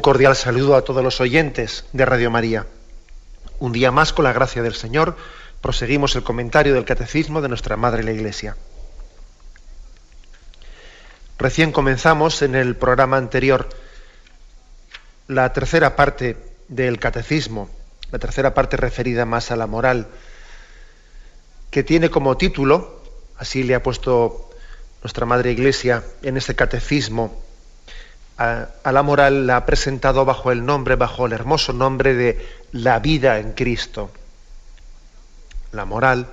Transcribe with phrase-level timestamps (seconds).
[0.00, 2.64] Un cordial saludo a todos los oyentes de Radio María.
[3.58, 5.14] Un día más, con la gracia del Señor,
[5.60, 8.56] proseguimos el comentario del Catecismo de nuestra Madre la Iglesia.
[11.38, 13.68] Recién comenzamos en el programa anterior
[15.28, 17.68] la tercera parte del Catecismo,
[18.10, 20.06] la tercera parte referida más a la moral,
[21.70, 23.02] que tiene como título,
[23.36, 24.48] así le ha puesto
[25.02, 27.49] nuestra Madre Iglesia en este Catecismo,
[28.40, 32.98] a, la moral la ha presentado bajo el nombre, bajo el hermoso nombre de la
[32.98, 34.10] vida en Cristo.
[35.72, 36.26] La moral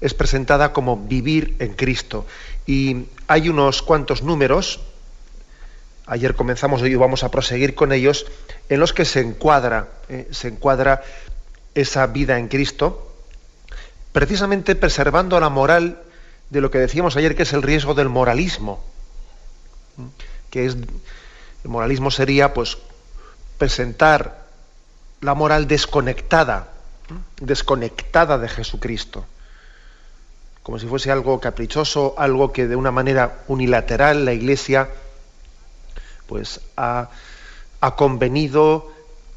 [0.00, 2.26] es presentada como vivir en Cristo.
[2.66, 4.80] Y hay unos cuantos números,
[6.06, 8.26] ayer comenzamos, hoy vamos a proseguir con ellos,
[8.68, 11.02] en los que se encuadra, eh, se encuadra
[11.76, 13.14] esa vida en Cristo,
[14.10, 16.02] precisamente preservando la moral
[16.50, 18.84] de lo que decíamos ayer, que es el riesgo del moralismo,
[20.50, 20.76] que es
[21.68, 22.78] el moralismo sería, pues,
[23.58, 24.46] presentar
[25.20, 26.68] la moral desconectada,
[27.42, 29.26] desconectada de Jesucristo,
[30.62, 34.88] como si fuese algo caprichoso, algo que de una manera unilateral la Iglesia,
[36.26, 37.10] pues, ha,
[37.96, 38.90] convenido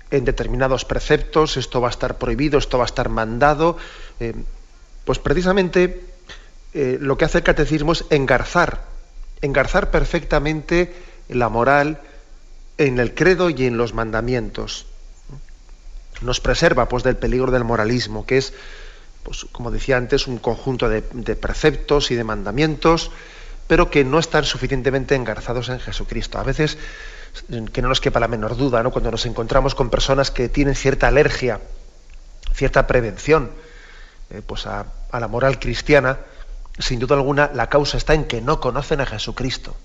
[0.09, 3.75] en determinados preceptos, esto va a estar prohibido, esto va a estar mandado,
[4.21, 4.35] eh,
[5.03, 6.05] pues precisamente
[6.73, 8.85] eh, lo que hace el catecismo es engarzar,
[9.41, 10.95] engarzar perfectamente
[11.27, 11.99] la moral,
[12.77, 14.85] en el credo y en los mandamientos.
[16.21, 18.53] Nos preserva pues, del peligro del moralismo, que es,
[19.23, 23.11] pues, como decía antes, un conjunto de, preceptos y de mandamientos,
[23.67, 26.37] pero que no están suficientemente engarzados en Jesucristo.
[26.37, 26.77] A veces,
[27.71, 28.91] que no nos quepa la menor duda, ¿no?
[28.91, 31.61] cuando nos encontramos con personas que tienen cierta alergia,
[32.53, 33.51] cierta prevención
[34.29, 36.19] eh, pues a la moral cristiana,
[36.79, 39.75] sin duda alguna la causa está en que no conocen a Jesucristo.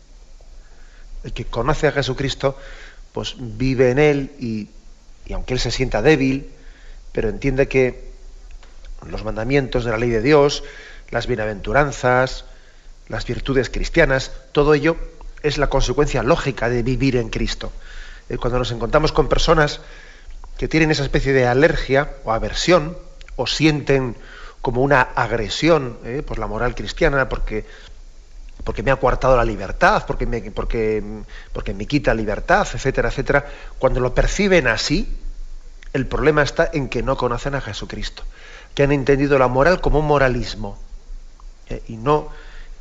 [1.27, 2.57] El que conoce a Jesucristo
[3.13, 4.69] pues vive en él y,
[5.35, 6.49] aunque él se sienta débil,
[7.11, 8.13] pero entiende que
[9.09, 10.63] los mandamientos de la ley de Dios,
[11.11, 12.45] las bienaventuranzas,
[13.09, 14.97] las virtudes cristianas, todo ello
[15.43, 17.73] es la consecuencia lógica de vivir en Cristo.
[18.29, 19.81] Eh, cuando nos encontramos con personas
[20.59, 22.97] que tienen esa especie de alergia o aversión,
[23.35, 24.15] o sienten
[24.63, 27.67] como una agresión eh, por la moral cristiana, porque
[28.66, 31.00] porque me ha coartado la libertad, porque me, porque,
[31.53, 33.47] porque me quita libertad, etcétera, etcétera.
[33.78, 35.09] Cuando lo perciben así,
[35.93, 38.25] el problema está en que no conocen a Jesucristo,
[38.75, 40.81] que han entendido la moral como un moralismo
[41.69, 41.84] ¿eh?
[41.87, 42.31] y, no,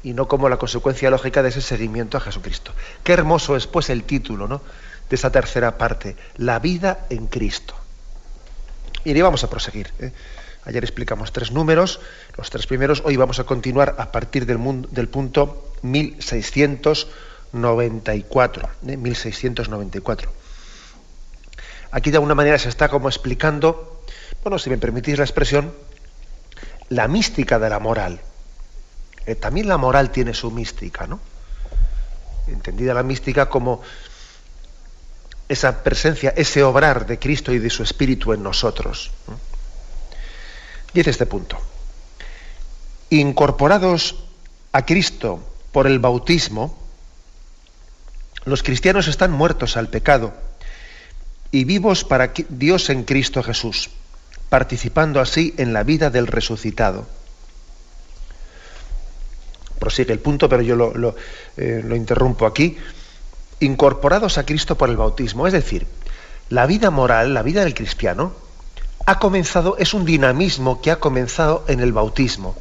[0.02, 2.72] y no como la consecuencia lógica de ese seguimiento a Jesucristo.
[3.04, 4.64] Qué hermoso es pues el título ¿no?
[5.08, 7.76] de esa tercera parte, la vida en Cristo.
[9.04, 9.94] Y vamos a proseguir.
[10.00, 10.12] ¿eh?
[10.64, 12.00] Ayer explicamos tres números,
[12.36, 13.04] los tres primeros.
[13.06, 18.70] Hoy vamos a continuar a partir del punto 1694.
[18.82, 20.30] 1694.
[20.30, 20.34] ¿eh?
[21.92, 24.04] Aquí de alguna manera se está como explicando,
[24.44, 25.74] bueno, si me permitís la expresión,
[26.90, 28.20] la mística de la moral.
[29.26, 31.20] Eh, también la moral tiene su mística, ¿no?
[32.48, 33.82] Entendida la mística como
[35.48, 39.12] esa presencia, ese obrar de Cristo y de su Espíritu en nosotros.
[40.94, 41.58] Dice este punto.
[43.10, 44.24] Incorporados
[44.72, 45.40] a Cristo
[45.76, 46.74] por el bautismo,
[48.46, 50.32] los cristianos están muertos al pecado
[51.52, 53.90] y vivos para Dios en Cristo Jesús,
[54.48, 57.06] participando así en la vida del resucitado.
[59.78, 61.14] Prosigue el punto, pero yo lo,
[61.58, 62.78] eh, lo interrumpo aquí.
[63.60, 65.86] Incorporados a Cristo por el bautismo, es decir,
[66.48, 68.32] la vida moral, la vida del cristiano,
[69.06, 72.56] ha comenzado, es un dinamismo que ha comenzado en el bautismo.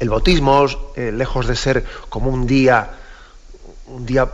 [0.00, 0.66] El bautismo,
[0.96, 2.90] eh, lejos de ser como un día,
[3.86, 4.28] un día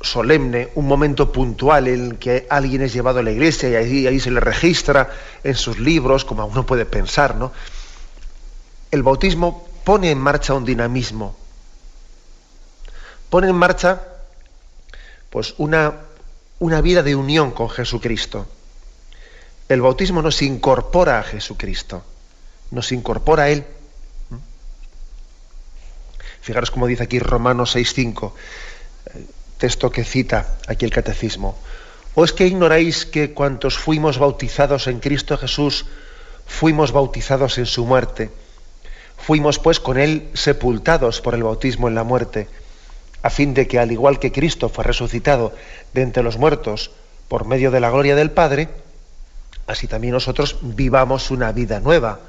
[0.00, 4.18] solemne, un momento puntual en que alguien es llevado a la iglesia y ahí, ahí
[4.18, 5.10] se le registra
[5.44, 7.52] en sus libros, como uno puede pensar, ¿no?
[8.90, 11.36] El bautismo pone en marcha un dinamismo,
[13.30, 14.00] pone en marcha
[15.30, 15.94] pues una
[16.64, 18.46] una vida de unión con Jesucristo.
[19.68, 22.02] El bautismo nos incorpora a Jesucristo,
[22.70, 23.66] nos incorpora a Él.
[26.44, 28.32] Fijaros como dice aquí Romanos 6.5,
[29.06, 29.24] eh,
[29.56, 31.56] texto que cita aquí el catecismo.
[32.14, 35.86] ¿O es que ignoráis que cuantos fuimos bautizados en Cristo Jesús,
[36.44, 38.30] fuimos bautizados en su muerte?
[39.16, 42.46] Fuimos pues con Él sepultados por el bautismo en la muerte,
[43.22, 45.54] a fin de que al igual que Cristo fue resucitado
[45.94, 46.90] de entre los muertos
[47.28, 48.68] por medio de la gloria del Padre,
[49.66, 52.20] así también nosotros vivamos una vida nueva.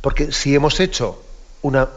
[0.00, 1.22] Porque si hemos hecho
[1.62, 1.88] una,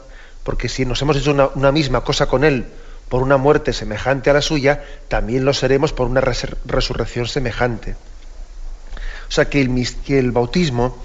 [0.44, 2.66] porque si nos hemos hecho una, misma cosa con Él
[3.10, 7.96] por una muerte semejante a la suya, también lo seremos por una resurrección semejante.
[9.28, 10.98] O sea que el, el bautismo,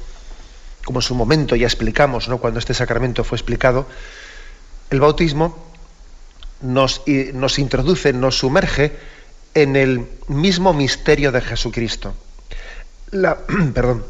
[0.85, 2.39] como en su momento ya explicamos, ¿no?
[2.39, 3.87] cuando este sacramento fue explicado,
[4.91, 5.67] el bautismo
[6.63, 7.03] nos,
[7.35, 8.97] nos introduce, nos sumerge
[9.55, 12.15] en el mismo misterio de Jesucristo.
[13.11, 13.39] La,
[13.75, 14.05] perdón,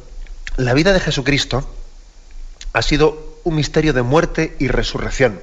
[0.56, 1.68] la vida de Jesucristo
[2.72, 5.40] ha sido un misterio de muerte y resurrección.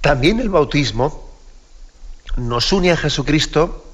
[0.00, 1.28] También el bautismo
[2.36, 3.84] nos une a Jesucristo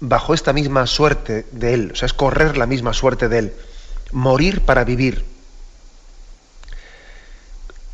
[0.00, 3.54] bajo esta misma suerte de Él, o sea, es correr la misma suerte de Él,
[4.12, 5.24] morir para vivir.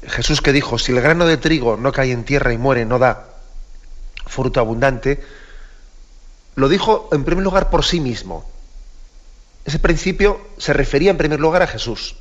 [0.06, 2.98] Jesús que dijo, si el grano de trigo no cae en tierra y muere, no
[2.98, 3.28] da
[4.26, 5.22] fruto abundante,
[6.56, 8.48] lo dijo en primer lugar por sí mismo.
[9.64, 12.16] Ese principio se refería en primer lugar a Jesús.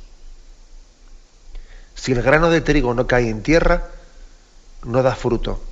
[1.94, 3.88] Si el grano de trigo no cae en tierra,
[4.84, 5.62] no da fruto.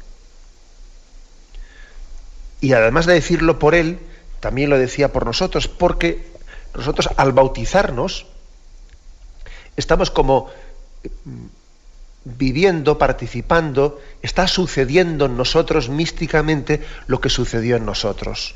[2.60, 4.00] Y además de decirlo por él,
[4.40, 6.26] también lo decía por nosotros, porque
[6.74, 8.26] nosotros al bautizarnos
[9.76, 10.50] estamos como
[11.24, 11.46] mm,
[12.24, 18.54] viviendo, participando, está sucediendo en nosotros místicamente lo que sucedió en nosotros.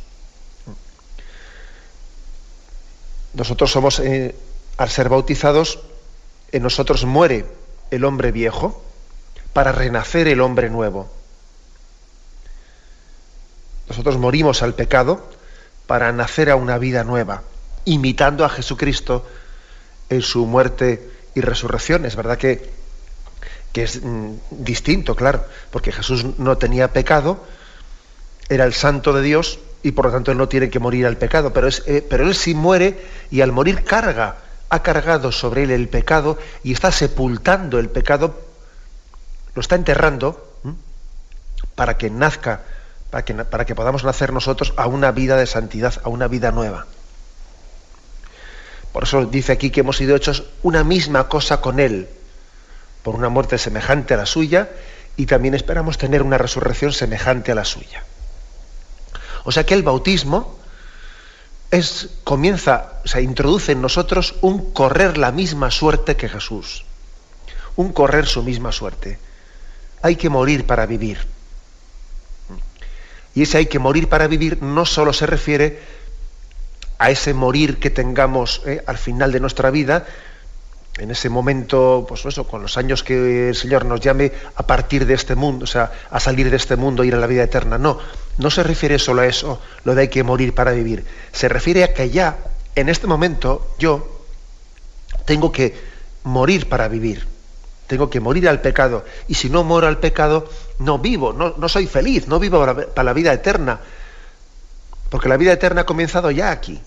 [3.35, 4.35] Nosotros somos, eh,
[4.77, 5.79] al ser bautizados,
[6.53, 7.47] en nosotros muere
[7.91, 8.83] el hombre viejo
[9.53, 11.11] para renacer el hombre nuevo.
[13.89, 15.29] Nosotros morimos al pecado
[15.87, 17.43] para nacer a una vida nueva,
[17.85, 19.27] imitando a Jesucristo
[20.09, 22.05] en su muerte y resurrección.
[22.07, 22.71] Es verdad que,
[23.73, 27.45] que es mm, distinto, claro, porque Jesús no tenía pecado,
[28.49, 31.17] era el santo de Dios y por lo tanto él no tiene que morir al
[31.17, 34.37] pecado, pero, eh, pero él sí muere y al morir carga
[34.73, 38.41] ha cargado sobre él el pecado y está sepultando el pecado,
[39.55, 40.49] lo está enterrando
[41.75, 42.63] para que nazca,
[43.11, 46.53] para que, para que podamos nacer nosotros a una vida de santidad, a una vida
[46.53, 46.87] nueva.
[48.95, 52.09] Por eso dice aquí que hemos sido hechos una misma cosa con Él,
[53.03, 54.71] por una muerte semejante a la suya,
[55.19, 58.05] y también esperamos tener una resurrección semejante a la suya.
[59.45, 60.62] O sea que el bautismo
[61.73, 66.85] es, comienza, o sea, introduce en nosotros un correr la misma suerte que Jesús.
[67.77, 69.19] Un correr su misma suerte.
[70.03, 71.27] Hay que morir para vivir.
[73.35, 75.81] Y ese hay que morir para vivir no solo se refiere
[76.99, 80.05] a ese morir que tengamos eh, al final de nuestra vida,
[80.99, 85.07] en ese momento, pues eso, con los años que el Señor nos llame a partir
[85.07, 87.79] de este mundo, o sea, a salir de este mundo, ir a la vida eterna.
[87.79, 87.99] No,
[88.37, 91.05] no se refiere solo a eso, lo de hay que morir para vivir.
[91.33, 92.37] Se refiere a que ya,
[92.75, 94.27] en este momento, yo
[95.25, 95.75] tengo que
[96.25, 97.27] morir para vivir.
[97.87, 99.05] Tengo que morir al pecado.
[99.29, 102.75] Y si no muero al pecado, no vivo, no, no soy feliz, no vivo para,
[102.75, 103.81] para la vida eterna.
[105.09, 106.81] Porque la vida eterna ha comenzado ya aquí.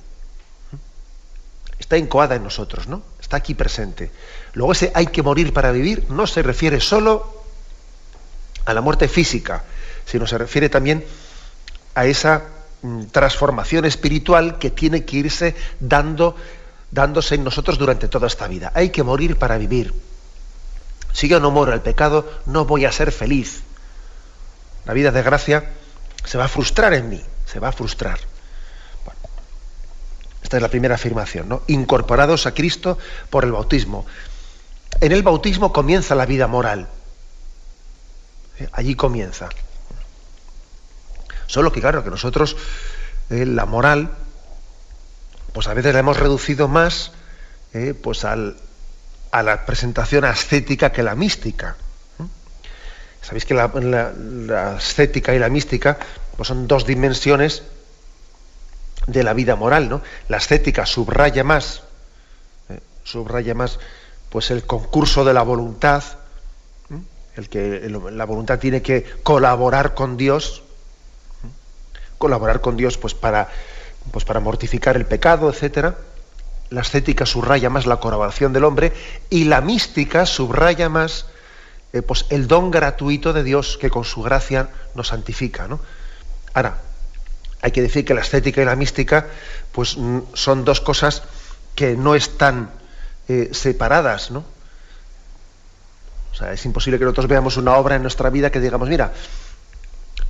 [1.80, 3.02] Está encoada en nosotros, ¿no?
[3.36, 4.12] Aquí presente.
[4.54, 7.44] Luego ese hay que morir para vivir no se refiere solo
[8.66, 9.64] a la muerte física,
[10.06, 11.06] sino se refiere también
[11.94, 12.44] a esa
[12.82, 16.36] mm, transformación espiritual que tiene que irse dando,
[16.92, 18.72] dándose en nosotros durante toda esta vida.
[18.76, 19.94] Hay que morir para vivir.
[21.14, 23.62] Si yo no muero al pecado, no voy a ser feliz.
[24.86, 25.72] La vida de gracia
[26.26, 28.20] se va a frustrar en mí, se va a frustrar.
[30.56, 31.64] Es la primera afirmación, ¿no?
[31.68, 32.98] Incorporados a Cristo
[33.30, 34.06] por el bautismo.
[35.02, 36.88] En el bautismo comienza la vida moral.
[38.72, 39.50] Allí comienza.
[41.48, 42.56] Solo que claro, que nosotros
[43.30, 44.12] eh, la moral,
[45.52, 47.12] pues a veces la hemos reducido más
[47.74, 51.76] eh, pues a la presentación ascética que la mística.
[53.22, 55.98] Sabéis que la, la, ascética y la mística
[56.38, 57.64] pues son dos dimensiones
[59.08, 60.02] de la vida moral, ¿no?
[60.30, 61.84] La estética subraya más,
[62.70, 62.80] ¿eh?
[63.04, 63.80] subraya más,
[64.30, 66.04] pues el concurso de la voluntad,
[66.90, 67.00] ¿eh?
[67.36, 70.64] el que la voluntad tiene que colaborar con Dios,
[71.44, 71.50] ¿eh?
[72.18, 73.50] colaborar con Dios pues para,
[74.12, 75.96] pues para mortificar el pecado, etcétera.
[76.72, 78.92] La ascética subraya más la colaboración del hombre
[79.30, 81.28] y la mística subraya más
[82.08, 85.68] pues el don gratuito de Dios que con su gracia nos santifica.
[85.68, 85.80] ¿no?
[86.54, 86.80] Ahora,
[87.66, 89.26] hay que decir que la estética y la mística
[89.72, 91.24] pues, mm, son dos cosas
[91.74, 92.70] que no están
[93.28, 94.30] eh, separadas.
[94.30, 94.46] ¿no?
[96.32, 99.14] O sea, es imposible que nosotros veamos una obra en nuestra vida que digamos, mira,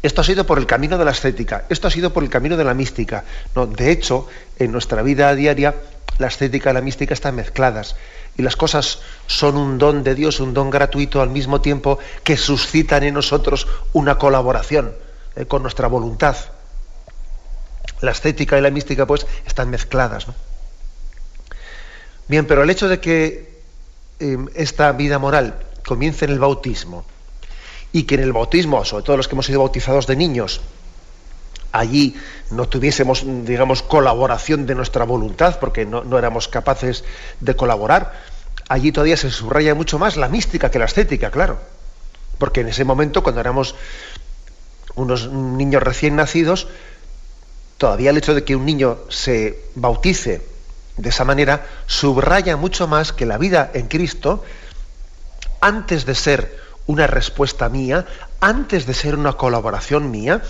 [0.01, 2.56] esto ha sido por el camino de la estética, esto ha sido por el camino
[2.56, 3.25] de la mística.
[3.54, 5.75] No, de hecho, en nuestra vida diaria,
[6.20, 7.98] la estética y la mística están mezcladas
[8.38, 12.38] y las cosas son un don de Dios, un don gratuito al mismo tiempo que
[12.38, 14.94] suscitan en nosotros una colaboración
[15.36, 16.38] eh, con nuestra voluntad.
[18.06, 20.28] La estética y la mística pues están mezcladas.
[22.28, 23.62] Bien, pero el hecho de que
[24.20, 27.06] em, esta vida moral comience en el bautismo
[27.92, 30.62] y que en el bautismo, sobre todo los que hemos sido bautizados de niños,
[31.72, 32.16] allí
[32.52, 37.04] no tuviésemos, digamos, colaboración de nuestra voluntad, porque no, éramos capaces
[37.40, 38.14] de colaborar,
[38.70, 41.60] allí todavía se subraya mucho más la mística que la estética, claro.
[42.38, 43.76] Porque en ese momento, cuando éramos
[44.96, 46.68] unos niños recién nacidos,
[47.77, 50.41] todavía el hecho de que un niño se bautice
[50.98, 54.44] de esa manera subraya mucho más que la vida en Cristo,
[55.60, 58.05] antes de ser una respuesta mía,
[58.39, 60.41] antes de ser una colaboración mía,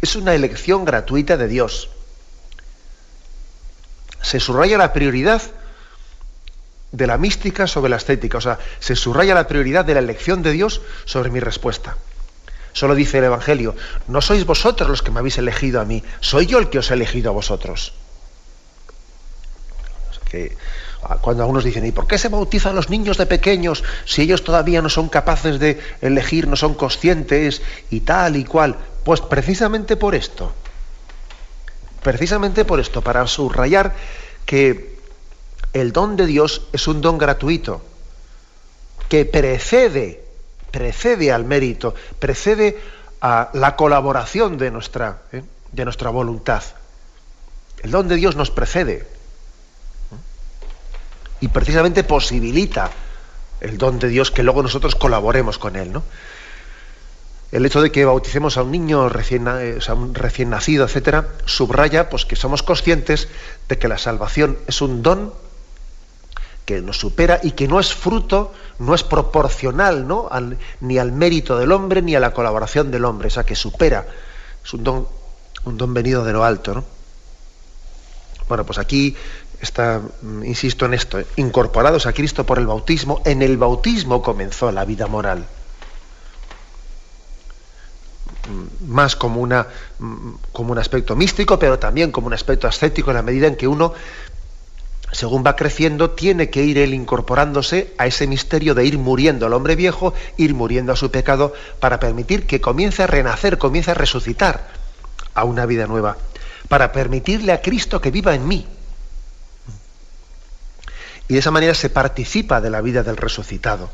[0.00, 1.90] es una elección gratuita de Dios.
[4.22, 5.42] Se subraya la prioridad
[6.92, 10.42] de la mística sobre la estética, o sea, se subraya la prioridad de la elección
[10.42, 11.96] de Dios sobre mi respuesta.
[12.72, 13.74] Solo dice el Evangelio,
[14.08, 16.90] no sois vosotros los que me habéis elegido a mí, soy yo el que os
[16.90, 17.92] he elegido a vosotros.
[20.30, 20.56] que,
[21.02, 24.44] ah, cuando algunos dicen, ¿y por qué se bautizan los niños de pequeños si ellos
[24.44, 28.76] todavía no son capaces de elegir, no son conscientes y tal y cual?
[29.04, 30.52] Pues precisamente por esto,
[32.02, 33.94] precisamente por esto, para subrayar
[34.46, 35.00] que
[35.72, 37.82] el don de Dios es un don gratuito,
[39.08, 40.22] que precede,
[40.70, 42.80] precede al mérito, precede
[43.20, 45.42] a la colaboración de nuestra, ¿eh?
[45.72, 46.62] de nuestra voluntad.
[47.82, 49.06] El don de Dios nos precede
[51.40, 52.90] y precisamente posibilita
[53.60, 56.02] el don de Dios que luego nosotros colaboremos con él, ¿no?
[57.52, 62.08] el hecho de que bauticemos a un niño recién, eh, un recién nacido, etcétera, subraya
[62.08, 63.28] pues, que somos conscientes
[63.68, 65.32] de que la salvación es un don
[66.70, 70.28] que nos supera y que no es fruto, no es proporcional ¿no?
[70.80, 74.06] ni al mérito del hombre ni a la colaboración del hombre, o sea, que supera,
[74.64, 75.08] es un don,
[75.64, 76.74] un don venido de lo alto.
[76.74, 76.84] ¿no?
[78.48, 79.16] Bueno, pues aquí
[79.60, 84.70] está, mm, insisto en esto, incorporados a Cristo por el bautismo, en el bautismo comenzó
[84.70, 85.46] la vida moral
[88.86, 89.66] más como, una,
[90.52, 93.68] como un aspecto místico, pero también como un aspecto ascético en la medida en que
[93.68, 93.92] uno,
[95.12, 99.52] según va creciendo, tiene que ir él incorporándose a ese misterio de ir muriendo al
[99.52, 103.94] hombre viejo, ir muriendo a su pecado, para permitir que comience a renacer, comience a
[103.94, 104.68] resucitar
[105.34, 106.16] a una vida nueva,
[106.68, 108.66] para permitirle a Cristo que viva en mí.
[111.28, 113.90] Y de esa manera se participa de la vida del resucitado.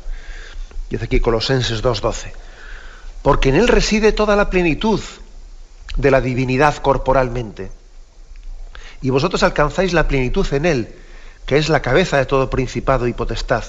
[0.89, 2.31] Dice aquí Colosenses 2.12
[3.27, 5.01] porque en Él reside toda la plenitud
[5.97, 7.71] de la divinidad corporalmente.
[9.01, 10.95] Y vosotros alcanzáis la plenitud en Él,
[11.47, 13.63] que es la cabeza de todo principado y potestad.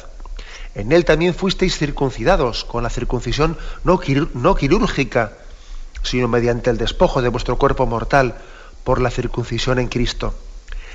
[0.74, 4.00] En Él también fuisteis circuncidados con la circuncisión no,
[4.34, 5.32] no quirúrgica,
[6.02, 8.34] sino mediante el despojo de vuestro cuerpo mortal
[8.84, 10.34] por la circuncisión en Cristo.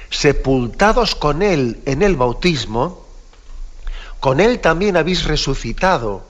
[0.09, 3.07] Sepultados con Él en el bautismo,
[4.19, 6.25] con Él también habéis resucitado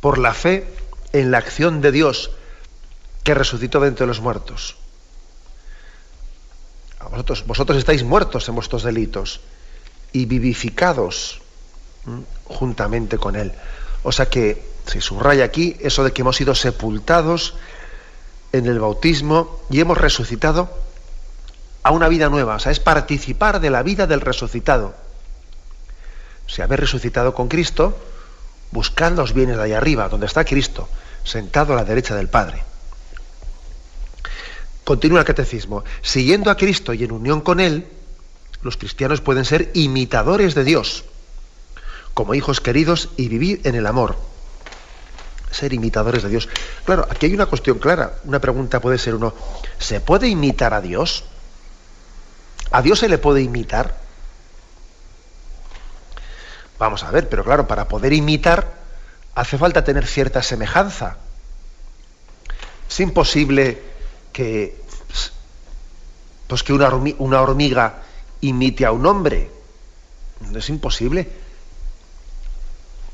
[0.00, 0.72] por la fe
[1.12, 2.30] en la acción de Dios
[3.24, 4.76] que resucitó de entre los muertos.
[7.08, 9.40] Vosotros, vosotros estáis muertos en vuestros delitos
[10.12, 11.40] y vivificados
[12.44, 13.52] juntamente con Él.
[14.02, 17.54] O sea que se subraya aquí eso de que hemos sido sepultados
[18.52, 20.70] en el bautismo y hemos resucitado
[21.82, 22.56] a una vida nueva.
[22.56, 24.94] O sea, es participar de la vida del resucitado.
[26.46, 27.98] Si habéis resucitado con Cristo,
[28.70, 30.88] buscad los bienes de ahí arriba, donde está Cristo,
[31.24, 32.62] sentado a la derecha del Padre.
[34.86, 35.82] Continúa el catecismo.
[36.00, 37.88] Siguiendo a Cristo y en unión con Él,
[38.62, 41.04] los cristianos pueden ser imitadores de Dios,
[42.14, 44.16] como hijos queridos y vivir en el amor.
[45.50, 46.48] Ser imitadores de Dios.
[46.84, 48.20] Claro, aquí hay una cuestión clara.
[48.26, 49.34] Una pregunta puede ser uno,
[49.76, 51.24] ¿se puede imitar a Dios?
[52.70, 53.98] ¿A Dios se le puede imitar?
[56.78, 58.72] Vamos a ver, pero claro, para poder imitar
[59.34, 61.16] hace falta tener cierta semejanza.
[62.88, 63.85] Es imposible
[64.36, 64.76] que,
[66.46, 68.02] pues que una, una hormiga
[68.42, 69.50] imite a un hombre.
[70.54, 71.26] Es imposible.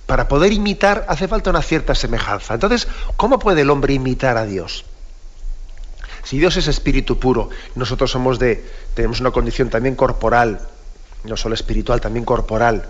[0.07, 2.55] Para poder imitar hace falta una cierta semejanza.
[2.55, 4.85] Entonces, ¿cómo puede el hombre imitar a Dios?
[6.25, 10.61] Si Dios es espíritu puro, nosotros somos de, tenemos una condición también corporal,
[11.23, 12.89] no solo espiritual, también corporal.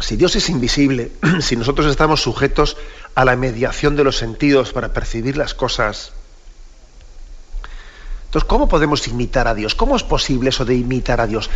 [0.00, 2.76] Si Dios es invisible, si nosotros estamos sujetos
[3.16, 6.12] a la mediación de los sentidos para percibir las cosas,
[8.26, 9.74] entonces, ¿cómo podemos imitar a Dios?
[9.74, 11.48] ¿Cómo es posible eso de imitar a Dios?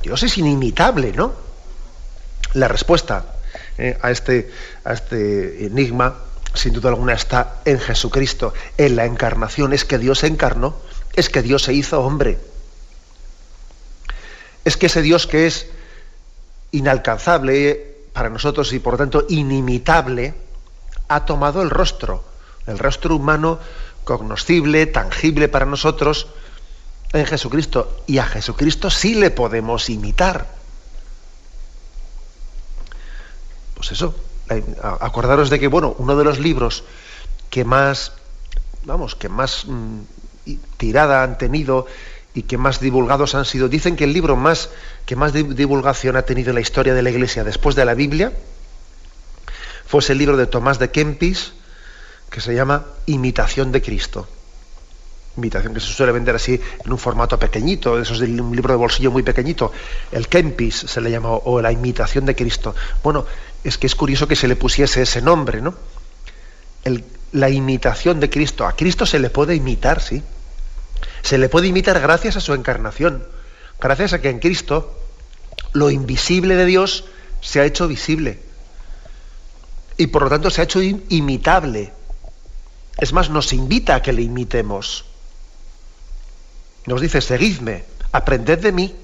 [0.00, 1.32] Dios es inimitable, ¿no?
[2.54, 3.24] La respuesta
[3.76, 4.52] eh, a, este,
[4.84, 6.18] a este enigma,
[6.54, 9.72] sin duda alguna, está en Jesucristo, en la encarnación.
[9.72, 10.76] Es que Dios se encarnó,
[11.14, 12.38] es que Dios se hizo hombre.
[14.64, 15.66] Es que ese Dios que es
[16.70, 17.89] inalcanzable
[18.20, 20.34] para nosotros y por tanto inimitable,
[21.08, 22.22] ha tomado el rostro,
[22.66, 23.58] el rostro humano
[24.04, 26.26] cognoscible, tangible para nosotros
[27.14, 28.02] en Jesucristo.
[28.06, 30.48] Y a Jesucristo sí le podemos imitar.
[33.76, 34.14] Pues eso,
[35.00, 36.84] acordaros de que, bueno, uno de los libros
[37.48, 38.12] que más,
[38.84, 40.00] vamos, que más mm,
[40.76, 41.86] tirada han tenido
[42.34, 43.68] y que más divulgados han sido.
[43.68, 44.70] Dicen que el libro más
[45.06, 48.32] que más divulgación ha tenido en la historia de la Iglesia después de la Biblia
[49.90, 51.52] fue el libro de Tomás de Kempis
[52.30, 54.28] que se llama Imitación de Cristo.
[55.36, 58.78] Imitación que se suele vender así en un formato pequeñito, eso es un libro de
[58.78, 59.72] bolsillo muy pequeñito.
[60.12, 62.72] El Kempis se le llama, o la imitación de Cristo.
[63.02, 63.26] Bueno,
[63.64, 65.74] es que es curioso que se le pusiese ese nombre, ¿no?
[67.32, 68.66] la imitación de Cristo.
[68.66, 70.22] A Cristo se le puede imitar, sí
[71.22, 73.26] se le puede imitar gracias a su encarnación,
[73.80, 74.98] gracias a que en Cristo
[75.72, 77.04] lo invisible de Dios
[77.40, 78.38] se ha hecho visible
[80.00, 81.92] y por lo tanto se ha hecho imitable.
[82.96, 85.04] Es más, nos invita a que le imitemos.
[86.86, 88.96] Nos dice, seguidme, aprended de mí,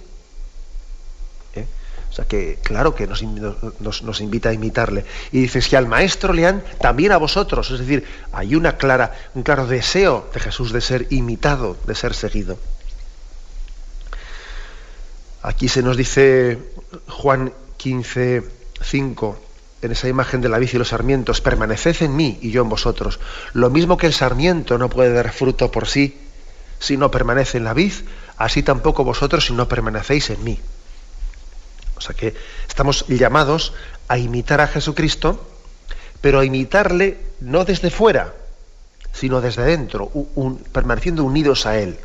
[2.09, 5.05] o sea que, claro que nos, invita a imitarle.
[5.33, 7.71] Y dice, si al maestro le han, también a vosotros.
[7.71, 12.15] Es decir, hay una clara, un claro deseo de Jesús de ser imitado, de ser
[12.15, 12.59] seguido.
[15.43, 16.59] Aquí se nos dice
[17.09, 18.43] Juan 15,
[18.83, 19.41] 5,
[19.83, 22.69] en esa imagen de la vid y los sarmientos, permaneced en mí y yo en
[22.69, 23.21] vosotros.
[23.53, 26.19] Lo mismo que el sarmiento no puede dar fruto por sí
[26.79, 27.93] si no permanece en la vid,
[28.37, 30.61] así tampoco vosotros si no permanecéis en mí.
[31.97, 32.35] O sea que
[32.69, 33.73] estamos llamados
[34.09, 35.47] a imitar a Jesucristo,
[36.21, 38.35] pero a imitarle no desde fuera,
[39.13, 40.11] sino desde dentro,
[40.73, 41.99] permaneciendo unidos a Él.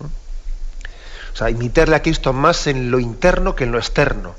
[0.00, 4.34] O sea, imitarle a Cristo más en lo interno que en lo externo.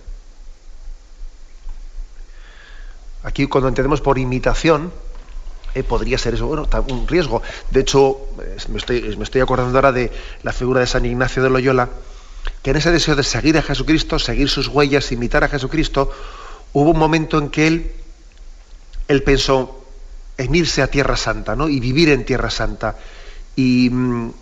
[3.23, 4.91] Aquí cuando entendemos por imitación,
[5.75, 7.43] eh, podría ser eso, bueno, un riesgo.
[7.69, 8.17] De hecho,
[8.75, 11.89] estoy, me estoy acordando ahora de la figura de San Ignacio de Loyola,
[12.67, 16.11] que en ese deseo de seguir a Jesucristo, seguir sus huellas, imitar a Jesucristo,
[16.73, 17.91] hubo un momento en que él,
[19.07, 19.85] él pensó
[20.37, 21.69] en irse a Tierra Santa, ¿no?
[21.69, 22.97] Y vivir en Tierra Santa.
[23.55, 24.33] Y mm,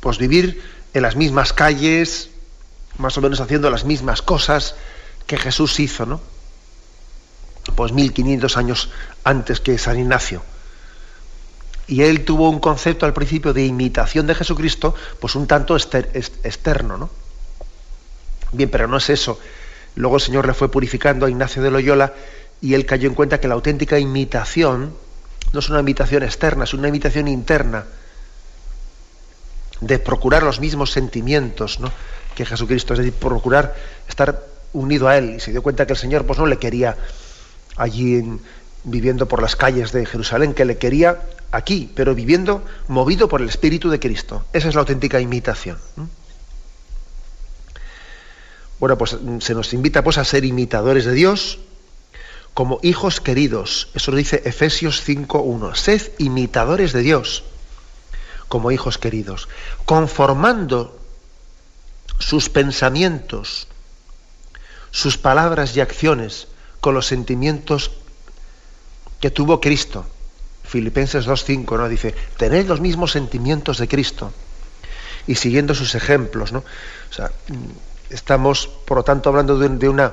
[0.00, 0.60] pues vivir
[0.92, 2.30] en las mismas calles,
[2.98, 4.74] más o menos haciendo las mismas cosas
[5.28, 6.20] que Jesús hizo, ¿no?
[7.76, 8.90] Pues 1500 años
[9.22, 10.42] antes que San Ignacio
[11.86, 16.96] y él tuvo un concepto al principio de imitación de Jesucristo, pues un tanto externo,
[16.96, 17.10] ¿no?
[18.52, 19.38] Bien, pero no es eso.
[19.96, 22.14] Luego el Señor le fue purificando a Ignacio de Loyola
[22.60, 24.94] y él cayó en cuenta que la auténtica imitación
[25.52, 27.84] no es una imitación externa, es una imitación interna
[29.80, 31.92] de procurar los mismos sentimientos ¿no?
[32.34, 33.74] que Jesucristo, es decir, procurar
[34.08, 34.42] estar
[34.72, 35.34] unido a Él.
[35.36, 36.96] Y se dio cuenta que el Señor pues, no le quería
[37.76, 38.24] allí
[38.84, 41.20] viviendo por las calles de Jerusalén, que le quería
[41.54, 44.44] aquí, pero viviendo movido por el Espíritu de Cristo.
[44.52, 45.78] Esa es la auténtica imitación.
[48.80, 51.58] Bueno, pues mm, se nos invita pues a ser imitadores de Dios
[52.52, 53.88] como hijos queridos.
[53.94, 55.74] Eso lo dice Efesios 5.1.
[55.74, 57.44] Sed imitadores de Dios
[58.48, 59.48] como hijos queridos,
[59.84, 61.00] conformando
[62.18, 63.66] sus pensamientos,
[64.90, 66.46] sus palabras y acciones
[66.80, 67.90] con los sentimientos
[69.20, 70.06] que tuvo Cristo
[70.64, 71.88] Filipenses 2.5, ¿no?
[71.88, 74.32] Dice, tenéis los mismos sentimientos de Cristo.
[75.26, 76.58] Y siguiendo sus ejemplos, ¿no?
[76.58, 77.30] O sea,
[78.10, 80.12] estamos, por lo tanto, hablando de, una...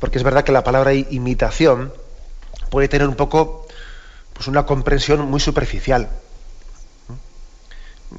[0.00, 1.92] Porque es verdad que la palabra imitación
[2.70, 3.66] puede tener un poco,
[4.32, 6.08] pues una comprensión muy superficial.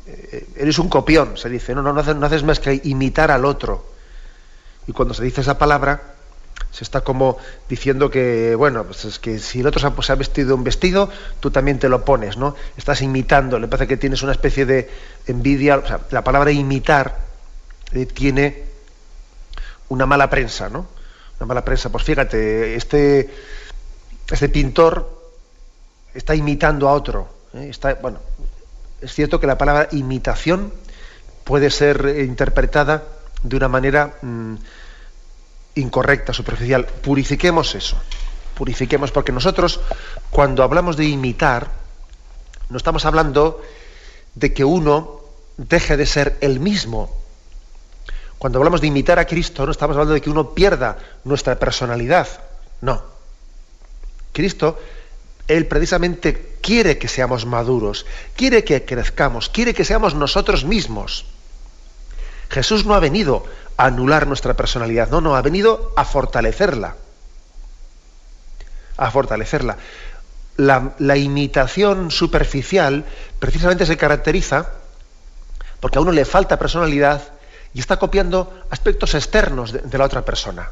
[0.06, 3.92] Eh, eres un copión, se dice, no, no, no haces más que imitar al otro.
[4.88, 6.13] Y cuando se dice esa palabra,
[6.72, 7.38] Se está como
[7.70, 11.52] diciendo que, bueno, pues es que si el otro se ha, vestido un vestido, tú
[11.52, 12.56] también te lo pones, ¿no?
[12.78, 14.90] Estás imitando, le parece que tienes una especie de
[15.28, 15.78] envidia.
[15.78, 17.20] O sea, la palabra imitar
[17.92, 18.64] eh, tiene
[19.90, 20.88] una mala prensa, ¿no?
[21.40, 21.92] Una mala prensa.
[21.92, 23.32] Pues fíjate, este,
[24.32, 25.32] este pintor
[26.14, 27.28] está imitando a otro.
[27.54, 27.68] ¿eh?
[27.70, 28.20] Está, bueno,
[29.02, 30.74] es cierto que la palabra imitación
[31.44, 33.04] puede ser interpretada
[33.44, 34.56] de una manera mm,
[35.76, 36.86] incorrecta, superficial.
[36.86, 37.98] Purifiquemos eso.
[38.56, 39.80] Purifiquemos, porque nosotros,
[40.30, 41.72] cuando hablamos de imitar,
[42.70, 43.62] no estamos hablando
[44.36, 45.22] de que uno
[45.58, 47.16] deje de ser el mismo.
[48.38, 52.28] Cuando hablamos de imitar a Cristo, no estamos hablando de que uno pierda nuestra personalidad.
[52.82, 53.02] No.
[54.34, 54.80] Cristo,
[55.48, 58.06] Él precisamente quiere que seamos maduros,
[58.36, 61.26] quiere que crezcamos, quiere que seamos nosotros mismos.
[62.54, 63.44] Jesús no ha venido
[63.78, 66.96] a anular nuestra personalidad, no, no, ha venido a fortalecerla.
[68.96, 69.78] A fortalecerla.
[70.58, 73.06] La, imitación superficial
[73.40, 74.70] precisamente se caracteriza
[75.80, 77.24] porque a uno le falta personalidad
[77.74, 80.70] y está copiando aspectos externos de, la otra persona.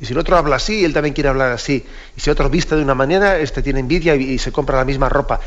[0.00, 1.86] Y si el otro habla así, él también quiere hablar así.
[2.16, 5.10] Y si otro viste de una manera, este tiene envidia y, se compra la misma
[5.10, 5.40] ropa.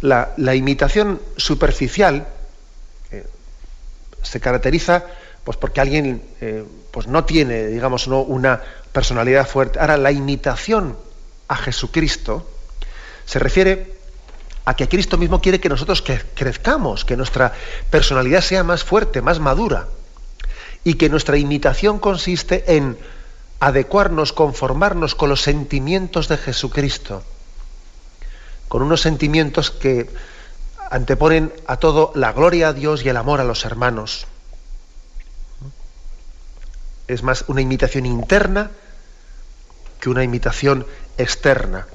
[0.00, 2.26] La, la imitación superficial
[4.26, 5.04] se caracteriza
[5.44, 8.60] pues porque alguien eh, pues no tiene, digamos, no una
[8.90, 9.78] personalidad fuerte.
[9.78, 10.96] Ahora, la imitación
[11.46, 12.50] a Jesucristo
[13.24, 13.94] se refiere
[14.64, 16.02] a que Cristo mismo quiere que nosotros
[16.34, 17.52] crezcamos, que nuestra
[17.90, 19.86] personalidad sea más fuerte, más madura,
[20.82, 22.98] y que nuestra imitación consiste en
[23.60, 27.22] adecuarnos, conformarnos con los sentimientos de Jesucristo,
[28.66, 30.10] con unos sentimientos que
[30.90, 34.26] anteponen a todo la gloria a Dios y el amor a los hermanos.
[37.08, 38.70] Es más una imitación interna
[40.00, 40.86] que una imitación
[41.18, 41.86] externa.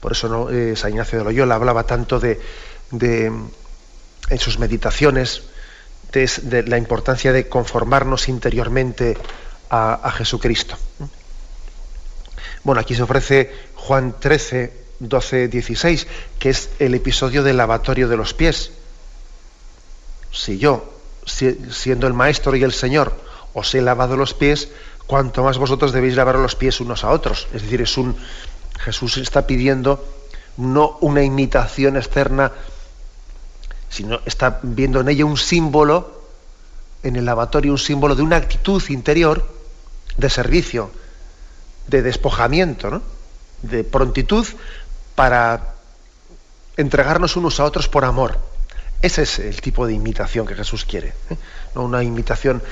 [0.00, 0.50] Por eso ¿no?
[0.50, 2.40] eh, San Ignacio de Loyola hablaba tanto de,
[2.92, 5.44] en sus meditaciones
[6.12, 9.16] de, la importancia de conformarnos interiormente
[9.70, 10.76] a, a Jesucristo.
[12.62, 16.06] Bueno, aquí se ofrece Juan 13, 12-16,
[16.38, 18.72] que es el episodio del lavatorio de los pies.
[20.32, 20.92] Si yo,
[21.26, 23.14] siendo el maestro y el Señor,
[23.52, 24.68] os he lavado los pies,
[25.06, 27.46] cuanto más vosotros debéis lavar los pies unos a otros.
[27.54, 28.16] Es decir, es un
[28.80, 30.04] Jesús está pidiendo
[30.56, 32.52] no una imitación externa,
[33.88, 36.22] sino está viendo en ella un símbolo,
[37.02, 39.46] en el lavatorio un símbolo de una actitud interior
[40.16, 40.90] de servicio,
[41.88, 43.02] de despojamiento,
[43.62, 44.46] de prontitud
[45.14, 45.74] para
[46.76, 48.38] entregarnos unos a otros por amor.
[49.02, 51.08] Ese es el tipo de imitación que Jesús quiere.
[51.30, 51.36] ¿eh?
[51.74, 52.62] No una imitación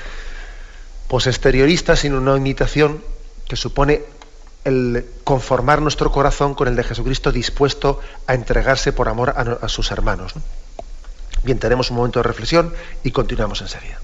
[1.07, 3.03] posexteriorista, sino una imitación
[3.47, 4.01] que supone
[4.63, 9.91] el conformar nuestro corazón con el de Jesucristo dispuesto a entregarse por amor a, sus
[9.91, 10.33] hermanos.
[11.43, 13.99] Bien, tenemos un momento de reflexión y continuamos enseguida.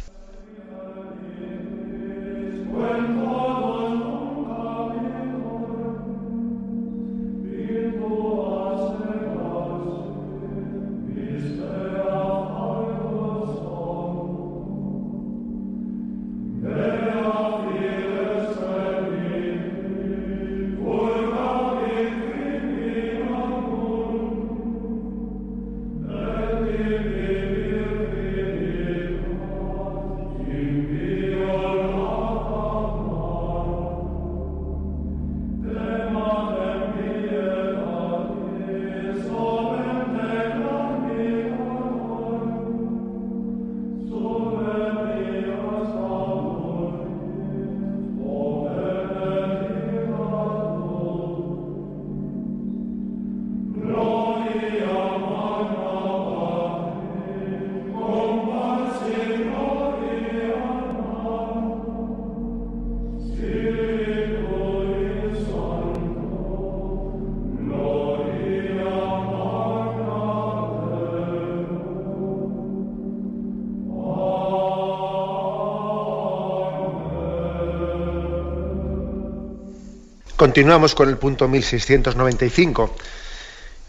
[80.39, 82.95] Continuamos con el punto 1695.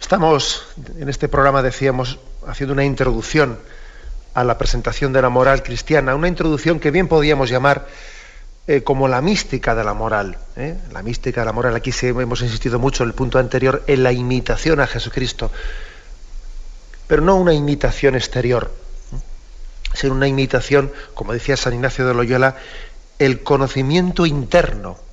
[0.00, 0.66] Estamos
[0.98, 3.60] en este programa, decíamos, haciendo una introducción
[4.34, 7.86] a la presentación de la moral cristiana, una introducción que bien podíamos llamar
[8.66, 10.38] eh, como la mística de la moral.
[10.56, 10.76] ¿eh?
[10.90, 14.10] La mística de la moral, aquí hemos insistido mucho en el punto anterior, en la
[14.10, 15.52] imitación a Jesucristo,
[17.06, 18.72] pero no una imitación exterior.
[19.94, 22.56] ser una imitación, como decía San Ignacio de Loyola,
[23.20, 25.09] el conocimiento interno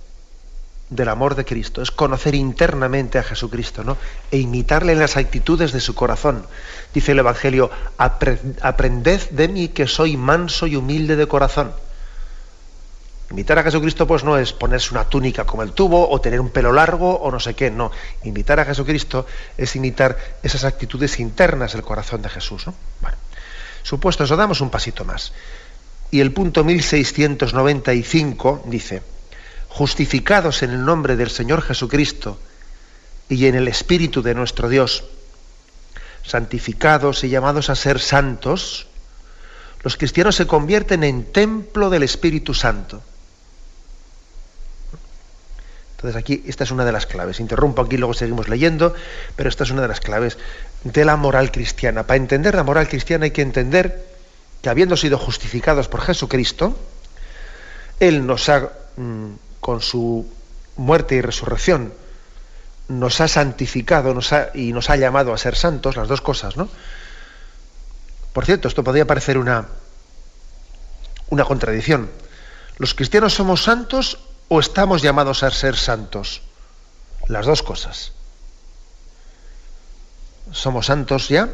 [0.89, 3.97] del amor de Cristo, es conocer internamente a Jesucristo, ¿no?
[4.31, 6.45] E imitarle en las actitudes de su corazón.
[6.93, 11.73] Dice el Evangelio, aprended de mí que soy manso y humilde de corazón.
[13.29, 16.49] Imitar a Jesucristo pues no es ponerse una túnica como el tubo o tener un
[16.49, 17.91] pelo largo o no sé qué, no.
[18.23, 19.25] Imitar a Jesucristo
[19.57, 22.67] es imitar esas actitudes internas del corazón de Jesús.
[22.67, 22.73] ¿no?
[23.01, 23.17] Bueno,
[23.83, 25.33] supuesto eso, damos un pasito más.
[26.09, 29.01] Y el punto 1695 dice,
[29.77, 32.39] justificados en el nombre del Señor Jesucristo
[33.29, 35.03] y en el Espíritu de nuestro Dios,
[36.23, 38.87] santificados y llamados a ser santos,
[39.83, 43.03] los cristianos se convierten en templo del Espíritu Santo.
[45.97, 47.39] Entonces aquí esta es una de las claves.
[47.39, 48.95] Interrumpo aquí, luego seguimos leyendo,
[49.35, 50.39] pero esta es una de las claves
[50.85, 52.07] de la moral cristiana.
[52.07, 54.07] Para entender la moral cristiana hay que entender
[54.63, 56.75] que habiendo sido justificados por Jesucristo,
[57.99, 59.33] Él nos ha mm,
[59.67, 60.25] con su
[60.77, 61.93] muerte y resurrección,
[62.87, 64.17] nos ha santificado
[64.53, 66.69] y nos ha llamado a ser santos, las dos cosas, ¿no?
[68.31, 69.67] Por cierto, esto podría parecer una,
[71.27, 72.09] una contradicción.
[72.77, 76.43] ¿Los cristianos somos santos o estamos llamados a ser santos?
[77.27, 78.13] Las dos cosas.
[80.53, 81.49] Somos santos ya,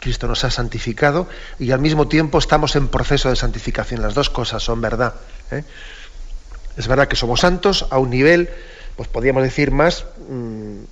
[0.00, 4.00] Cristo nos ha santificado y al mismo tiempo estamos en proceso de santificación.
[4.00, 5.12] Las dos cosas son verdad.
[5.50, 5.64] ¿eh?
[6.78, 8.48] Es verdad que somos santos a un nivel,
[8.96, 10.84] pues podríamos decir más, mm,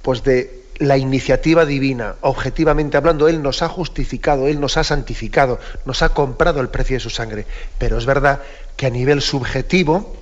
[0.00, 2.16] pues de la iniciativa divina.
[2.22, 6.96] Objetivamente hablando, Él nos ha justificado, Él nos ha santificado, nos ha comprado el precio
[6.96, 7.44] de su sangre.
[7.76, 8.40] Pero es verdad
[8.76, 10.16] que a nivel subjetivo,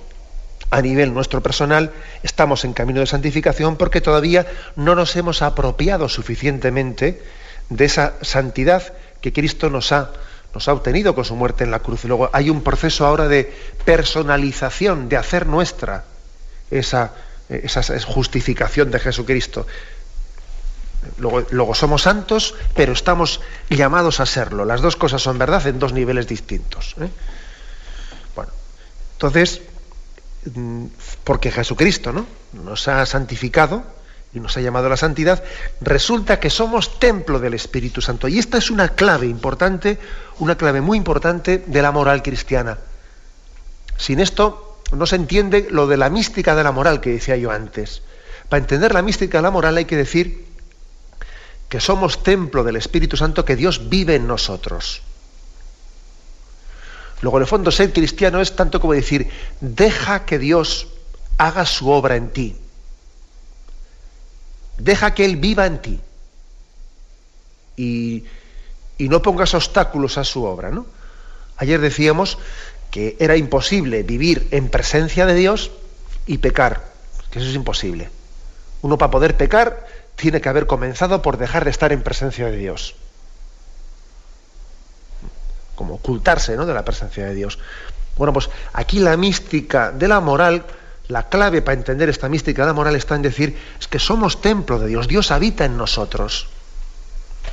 [0.72, 1.92] a nivel nuestro personal,
[2.24, 7.22] estamos en camino de santificación porque todavía no nos hemos apropiado suficientemente
[7.68, 10.10] de esa santidad que Cristo nos ha
[10.54, 12.04] nos ha obtenido con su muerte en la cruz.
[12.04, 13.52] Y luego hay un proceso ahora de
[13.84, 16.04] personalización, de hacer nuestra
[16.70, 17.12] esa,
[17.48, 19.66] esa justificación de Jesucristo.
[21.18, 24.64] Luego, luego, somos santos, pero estamos llamados a serlo.
[24.64, 26.94] Las dos cosas son verdad en dos niveles distintos.
[27.00, 27.08] ¿eh?
[28.34, 28.52] Bueno,
[29.14, 29.62] entonces,
[30.54, 30.86] mm,
[31.24, 32.26] porque Jesucristo ¿no?
[32.52, 33.84] nos ha santificado,
[34.32, 35.42] y nos ha llamado a la santidad,
[35.80, 38.28] resulta que somos templo del Espíritu Santo.
[38.28, 39.98] Y esta es una clave importante,
[40.38, 42.78] una clave muy importante de la moral cristiana.
[43.96, 47.50] Sin esto no se entiende lo de la mística de la moral que decía yo
[47.50, 48.02] antes.
[48.48, 50.46] Para entender la mística de la moral hay que decir
[51.68, 55.02] que somos templo del Espíritu Santo, que Dios vive en nosotros.
[57.20, 59.28] Luego, en el fondo, ser cristiano es tanto como decir,
[59.60, 60.88] deja que Dios
[61.38, 62.56] haga su obra en ti.
[64.80, 66.00] Deja que Él viva en ti.
[67.76, 68.24] Y,
[68.98, 70.70] no pongas obstáculos a su obra.
[70.70, 70.86] ¿no?
[71.56, 72.38] Ayer decíamos
[72.90, 75.70] que era imposible vivir en presencia de Dios
[76.26, 76.84] y pecar,
[77.30, 78.10] que eso es imposible.
[78.82, 82.56] Uno para poder pecar tiene que haber comenzado por dejar de estar en presencia de
[82.56, 82.94] Dios.
[85.76, 86.66] Como ocultarse ¿no?
[86.66, 87.58] de la presencia de Dios.
[88.18, 90.64] Bueno, pues aquí la mística de la moral
[91.10, 94.40] la clave para entender esta mística de la moral está en decir es que somos
[94.40, 96.48] templo de Dios, Dios habita en nosotros.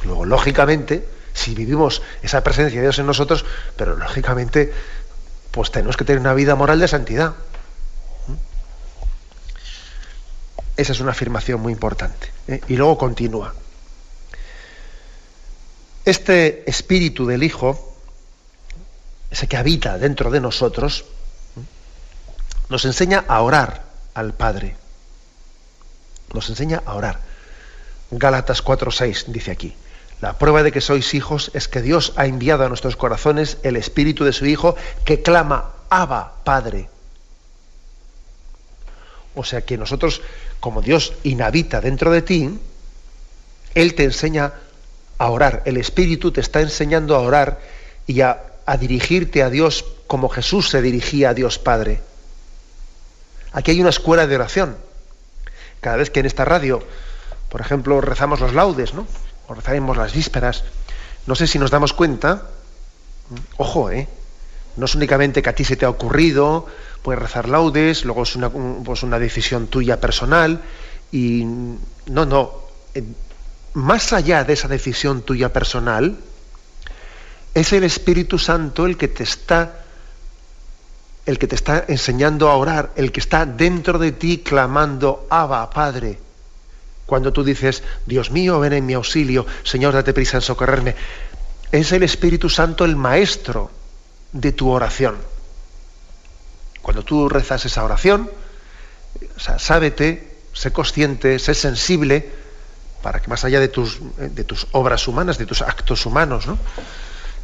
[0.04, 4.72] Luego, lógicamente, si vivimos esa presencia de Dios en nosotros, pero lógicamente,
[5.52, 7.34] pues tenemos que tener una vida moral de santidad.
[8.28, 8.34] ¿Mm?
[10.78, 12.32] Esa es una afirmación muy importante.
[12.48, 12.62] ¿eh?
[12.68, 13.54] Y luego continúa.
[16.06, 17.96] Este espíritu del Hijo,
[19.32, 21.06] ese que habita dentro de nosotros,
[22.70, 24.76] nos enseña a orar al Padre.
[26.34, 27.20] Nos enseña a orar.
[28.12, 29.76] Gálatas 4:6 dice aquí,
[30.22, 33.76] la prueba de que sois hijos es que Dios ha enviado a nuestros corazones el
[33.76, 34.76] espíritu de su Hijo
[35.06, 36.90] que clama, Abba, Padre.
[39.36, 40.22] O sea que nosotros,
[40.60, 42.60] como Dios inhabita dentro de ti,
[43.76, 44.54] Él te enseña
[45.20, 45.62] a orar.
[45.66, 47.62] El Espíritu te está enseñando a orar
[48.08, 52.02] y a, a dirigirte a Dios como Jesús se dirigía a Dios Padre.
[53.58, 54.78] Aquí hay una escuela de oración.
[55.82, 56.80] Cada vez que en esta radio,
[57.50, 59.08] por ejemplo, rezamos los laudes, ¿no?
[59.48, 60.64] O rezaremos las vísperas,
[61.26, 62.44] no sé si nos damos cuenta,
[63.58, 64.08] ojo, ¿eh?
[64.76, 66.68] No es únicamente que a ti se te ha ocurrido,
[67.02, 70.62] puedes rezar laudes, luego es una, pues una decisión tuya personal,
[71.12, 71.44] y
[72.06, 72.62] no, no.
[73.74, 76.16] Más allá de esa decisión tuya personal,
[77.56, 79.87] es el Espíritu Santo el que te está
[81.28, 85.70] el que te está enseñando a orar, el que está dentro de ti clamando, Abba,
[85.70, 86.18] Padre.
[87.06, 90.96] Cuando tú dices, Dios mío, ven en mi auxilio, Señor, date prisa en socorrerme,
[91.70, 93.70] es el Espíritu Santo el maestro
[94.32, 95.18] de tu oración.
[96.82, 98.32] Cuando tú rezas esa oración,
[99.36, 102.32] sábete, sé consciente, sé sensible,
[103.02, 106.58] para que más allá de tus, de tus obras humanas, de tus actos humanos, ¿no?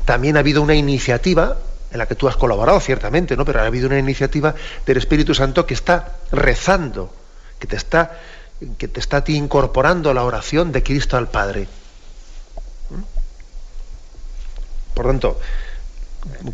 [0.06, 1.58] también ha habido una iniciativa
[1.94, 3.46] en la que tú has colaborado ciertamente, ¿no?
[3.46, 7.14] pero ha habido una iniciativa del Espíritu Santo que está rezando,
[7.60, 8.20] que te está,
[8.80, 11.68] que te está a incorporando la oración de Cristo al Padre.
[12.90, 13.04] ¿Mm?
[14.96, 15.40] Por tanto,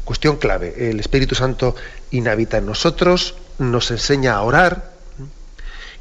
[0.04, 1.74] cuestión clave, el Espíritu Santo
[2.12, 4.92] inhabita en nosotros, nos enseña a orar,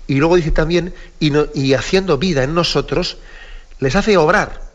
[0.08, 3.18] y luego dice también, y haciendo vida en nosotros,
[3.78, 4.67] les hace obrar.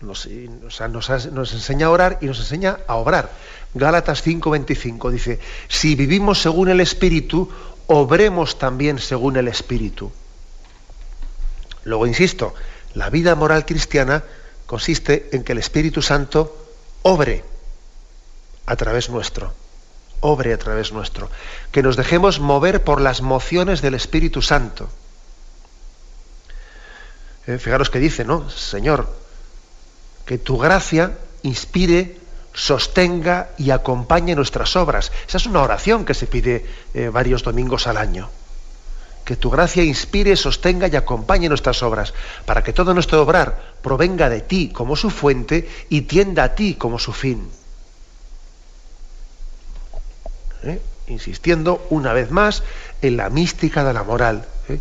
[0.00, 3.32] Nos, enseña a orar y nos enseña a obrar.
[3.74, 7.50] Gálatas 5:25 dice, si vivimos según el Espíritu,
[7.88, 10.12] obremos también según el Espíritu.
[11.84, 12.54] Luego, insisto,
[12.94, 14.22] la vida moral cristiana
[14.66, 16.54] consiste en que el Espíritu Santo
[17.02, 17.44] obre
[18.66, 19.52] a través nuestro,
[20.20, 21.30] obre a través nuestro,
[21.72, 24.88] que nos dejemos mover por las mociones del Espíritu Santo.
[27.46, 28.50] Eh, fijaros que dice, ¿no?
[28.50, 29.08] Señor,
[30.28, 32.20] que tu gracia inspire,
[32.52, 35.10] sostenga y acompañe nuestras obras.
[35.26, 38.28] Esa es una oración que se pide eh, varios domingos al año.
[39.24, 42.12] Que tu gracia inspire, sostenga y acompañe nuestras obras,
[42.44, 46.74] para que todo nuestro obrar provenga de ti como su fuente y tienda a ti
[46.74, 47.48] como su fin.
[50.62, 50.78] ¿Eh?
[51.06, 52.62] Insistiendo una vez más
[53.00, 54.44] en la mística de la moral.
[54.68, 54.78] ¿eh?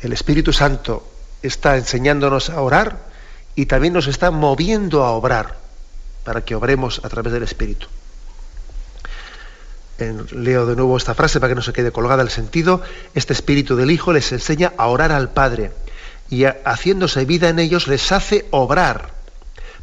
[0.00, 1.06] El Espíritu Santo
[1.42, 3.05] está enseñándonos a orar
[3.56, 5.56] y también nos está moviendo a obrar
[6.24, 7.88] para que obremos a través del Espíritu.
[9.98, 12.82] leo de nuevo esta frase para que no se quede colgada el sentido.
[13.14, 15.72] Este Espíritu del Hijo les enseña a orar al Padre
[16.28, 19.14] y haciéndose vida en ellos les hace obrar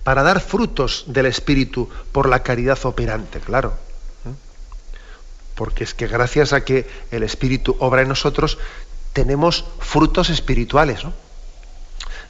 [0.04, 3.74] para dar frutos del Espíritu por la caridad operante, claro.
[4.26, 4.34] ¿eh?
[5.56, 8.60] Porque es que gracias a que el Espíritu obra en nosotros,
[9.14, 11.14] tenemos frutos espirituales, ¿no?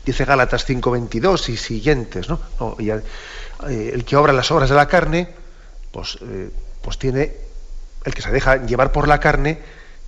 [0.06, 2.39] Dice Gálatas 5.22 y siguientes, ¿no?
[2.80, 5.30] Eh, el que obra las obras de la carne,
[5.92, 6.50] pues, eh,
[6.82, 7.34] pues tiene,
[8.04, 9.60] el que se deja llevar por la carne,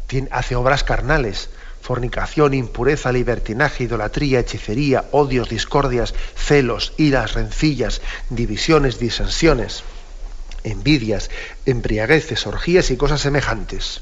[0.07, 1.49] tiene, hace obras carnales,
[1.81, 9.83] fornicación, impureza, libertinaje, idolatría, hechicería, odios, discordias, celos, iras, rencillas, divisiones, disensiones,
[10.63, 11.29] envidias,
[11.65, 14.01] embriagueces, orgías y cosas semejantes.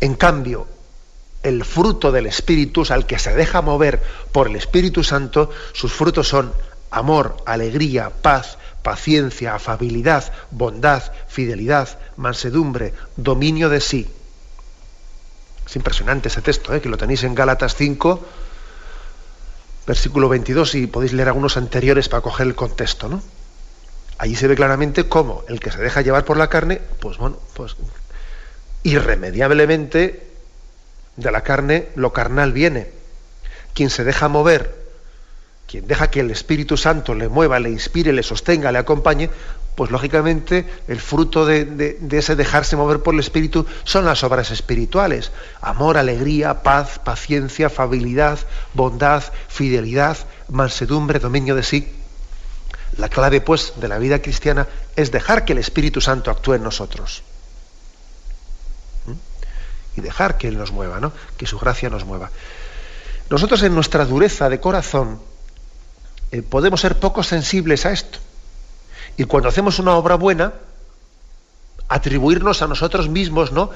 [0.00, 0.66] En cambio,
[1.42, 6.28] el fruto del Espíritu, al que se deja mover por el Espíritu Santo, sus frutos
[6.28, 6.52] son
[6.90, 14.10] amor, alegría, paz, paciencia, afabilidad, bondad, fidelidad, mansedumbre, dominio de sí.
[15.66, 16.80] Es impresionante ese texto, ¿eh?
[16.80, 18.26] que lo tenéis en Gálatas 5,
[19.86, 23.08] versículo 22, y podéis leer algunos anteriores para coger el contexto.
[23.08, 23.22] ¿no?
[24.18, 27.38] Allí se ve claramente cómo el que se deja llevar por la carne, pues bueno,
[27.54, 27.76] pues
[28.82, 30.29] irremediablemente
[31.20, 32.88] de la carne lo carnal viene.
[33.74, 34.74] Quien se deja mover,
[35.68, 39.30] quien deja que el Espíritu Santo le mueva, le inspire, le sostenga, le acompañe,
[39.76, 45.30] pues lógicamente el fruto de, ese dejarse mover por el Espíritu son las obras espirituales.
[45.60, 48.38] Amor, alegría, paz, paciencia, afabilidad,
[48.74, 50.16] bondad, fidelidad,
[50.48, 51.92] mansedumbre, dominio de sí.
[52.96, 56.64] La clave, pues, de la vida cristiana es dejar que el Espíritu Santo actúe en
[56.64, 57.22] nosotros
[60.00, 61.12] dejar que Él nos mueva, ¿no?
[61.36, 62.30] que su gracia nos mueva.
[63.30, 65.20] Nosotros en nuestra dureza de corazón
[66.32, 68.18] eh, podemos ser poco sensibles a esto.
[69.16, 70.52] Y cuando hacemos una obra buena,
[71.88, 73.70] atribuirnos a nosotros mismos, ¿no?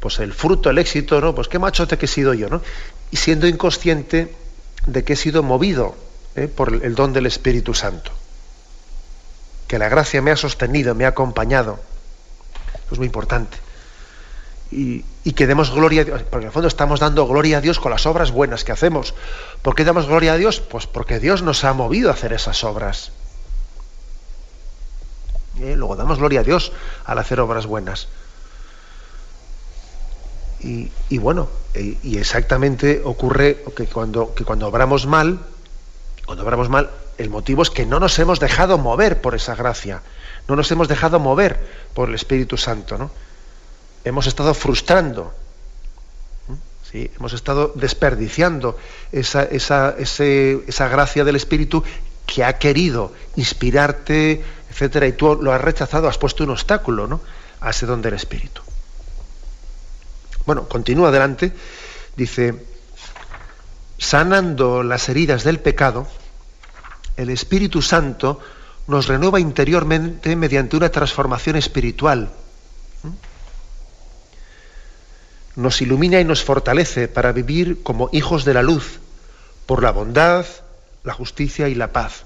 [0.00, 1.34] Pues el fruto, el éxito, ¿no?
[1.34, 2.62] Pues qué machote que he sido yo, ¿no?
[3.10, 4.34] Y siendo inconsciente
[4.86, 5.94] de que he sido movido
[6.36, 6.48] ¿eh?
[6.48, 8.12] por el don del Espíritu Santo.
[9.68, 11.78] Que la gracia me ha sostenido, me ha acompañado.
[12.90, 13.58] Es muy importante
[14.70, 17.80] y, que demos gloria a Dios, porque en el fondo estamos dando gloria a Dios
[17.80, 19.14] con las obras buenas que hacemos.
[19.62, 20.60] ¿Por qué damos gloria a Dios?
[20.60, 23.12] Pues porque Dios nos ha movido a hacer esas obras.
[25.60, 25.74] ¿Eh?
[25.76, 26.72] Luego damos gloria a Dios
[27.04, 28.08] al hacer obras buenas.
[30.62, 35.38] Y, bueno, e, y exactamente ocurre que cuando, que cuando obramos mal,
[36.26, 40.02] cuando obramos mal, el motivo es que no nos hemos dejado mover por esa gracia,
[40.48, 43.10] no nos hemos dejado mover por el Espíritu Santo, ¿no?
[44.04, 45.32] Hemos estado frustrando,
[46.90, 47.10] ¿sí?
[47.16, 48.78] hemos estado desperdiciando
[49.12, 49.94] esa,
[50.88, 51.82] gracia del Espíritu
[52.26, 57.20] que ha querido inspirarte, etcétera, y tú lo has rechazado, has puesto un obstáculo ¿no?
[57.60, 58.62] a ese don del Espíritu.
[60.46, 61.52] Bueno, continúa adelante,
[62.16, 62.54] dice,
[63.98, 66.06] sanando las heridas del pecado,
[67.16, 68.40] el Espíritu Santo
[68.86, 72.30] nos renueva interiormente mediante una transformación espiritual.
[75.56, 79.00] Nos ilumina y nos fortalece para vivir como hijos de la luz,
[79.66, 80.46] por la bondad,
[81.04, 82.24] la justicia y la paz.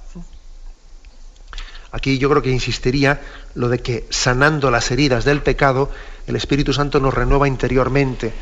[1.90, 3.20] Aquí yo creo que insistiría
[3.54, 5.90] lo de que sanando las heridas del pecado,
[6.26, 8.32] el Espíritu Santo nos renueva interiormente.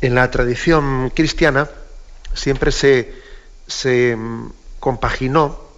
[0.00, 1.68] En la tradición cristiana
[2.34, 3.14] siempre se,
[3.66, 5.70] se mm, compaginó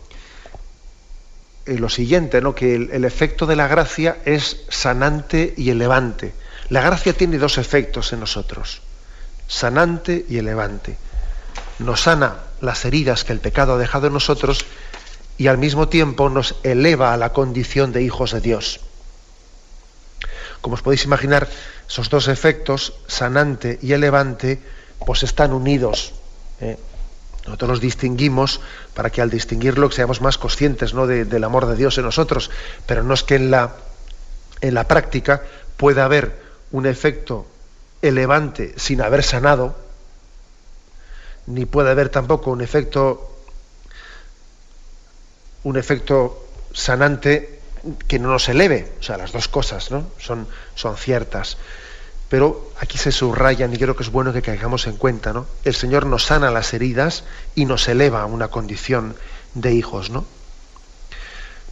[1.66, 2.54] eh, lo siguiente, ¿no?
[2.54, 6.32] que el, efecto de la gracia es sanante y elevante.
[6.72, 8.80] La gracia tiene dos efectos en nosotros,
[9.46, 10.96] sanante y elevante.
[11.78, 14.64] Nos sana las heridas que el pecado ha dejado en nosotros
[15.36, 18.80] y al mismo tiempo nos eleva a la condición de hijos de Dios.
[20.62, 21.46] Como os podéis imaginar,
[21.86, 24.58] esos dos efectos, sanante y elevante,
[25.04, 26.14] pues están unidos.
[26.62, 26.78] ¿eh?
[27.44, 28.62] Nosotros los distinguimos
[28.94, 31.06] para que al distinguirlo seamos más conscientes ¿no?
[31.06, 32.50] del amor de Dios en nosotros,
[32.86, 33.76] pero no es que en la,
[34.62, 35.42] en la práctica
[35.76, 36.40] pueda haber
[36.72, 37.46] un efecto
[38.00, 39.76] elevante sin haber sanado,
[41.46, 43.28] ni puede haber tampoco un efecto
[45.64, 47.60] un efecto sanante
[48.08, 48.92] que no nos eleve.
[49.00, 50.06] O sea, las dos cosas ¿no?
[50.18, 51.56] son, son ciertas.
[52.28, 55.46] Pero aquí se subrayan y creo que es bueno que caigamos en cuenta, ¿no?
[55.64, 59.14] El Señor nos sana las heridas y nos eleva a una condición
[59.54, 60.24] de hijos, ¿no?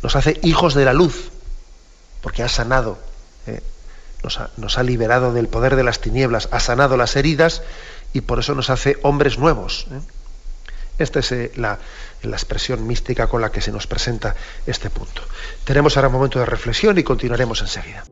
[0.03, 1.31] Nos hace hijos de la luz,
[2.21, 2.99] porque ha sanado,
[3.47, 3.63] ¿eh?
[4.23, 7.63] Nos, ha, liberado del poder de las tinieblas, ha sanado las heridas
[8.13, 9.87] y por eso nos hace hombres nuevos.
[9.91, 10.01] ¿eh?
[10.99, 11.79] Esta es eh, la,
[12.23, 14.35] la expresión mística con la que se nos presenta
[14.67, 15.23] este punto.
[15.65, 18.05] Tenemos ahora un momento de reflexión y continuaremos enseguida.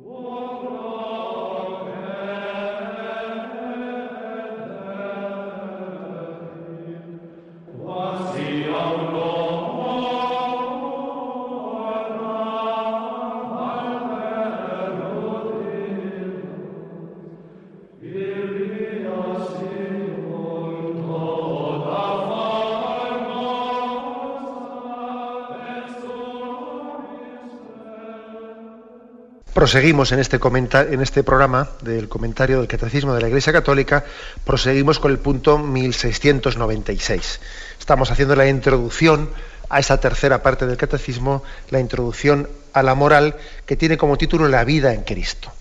[29.68, 34.02] Proseguimos en este, en este programa del comentario del Catecismo de la Iglesia Católica,
[34.42, 37.40] proseguimos con el punto 1696.
[37.78, 39.28] Estamos haciendo la introducción
[39.68, 44.48] a esa tercera parte del Catecismo, la introducción a la moral, que tiene como título
[44.48, 45.52] La vida en Cristo.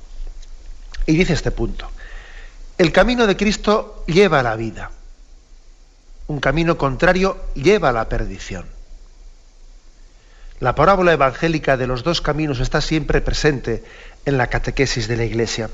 [1.05, 1.91] Y dice este punto,
[2.77, 4.89] el camino de Cristo lleva a la vida,
[6.27, 8.76] un camino contrario lleva a la perdición.
[10.59, 13.83] La parábola evangélica de los dos caminos está siempre presente
[14.25, 15.69] en la catequesis de la Iglesia.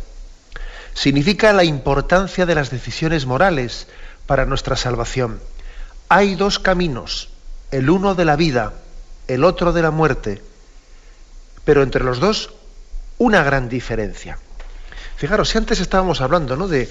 [0.94, 3.88] Significa la importancia de las decisiones morales
[4.28, 5.40] para nuestra salvación.
[6.10, 7.30] Hay dos caminos,
[7.72, 8.74] el uno de la vida,
[9.28, 10.42] el otro de la muerte,
[11.64, 12.54] pero entre los dos
[13.18, 14.38] una gran diferencia.
[15.16, 16.68] Fijaros, si antes estábamos hablando ¿no?
[16.68, 16.90] de,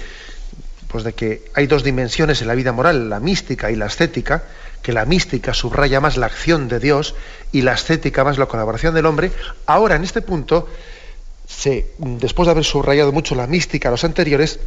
[0.88, 4.44] pues de que hay dos dimensiones en la vida moral, la mística y la estética,
[4.82, 7.14] que la mística subraya más la acción de Dios
[7.52, 9.30] y la estética más la colaboración del hombre,
[9.66, 10.68] ahora en este punto,
[11.98, 14.58] después de haber subrayado mucho la mística a los anteriores,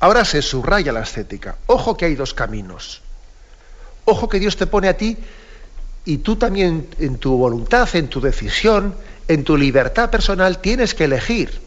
[0.00, 1.56] ahora se subraya la estética.
[1.66, 3.02] Ojo que hay dos caminos.
[4.04, 5.16] Ojo que Dios te pone a ti
[6.04, 8.94] y tú también en tu voluntad, en tu decisión,
[9.28, 11.60] en tu libertad personal tienes que elegir.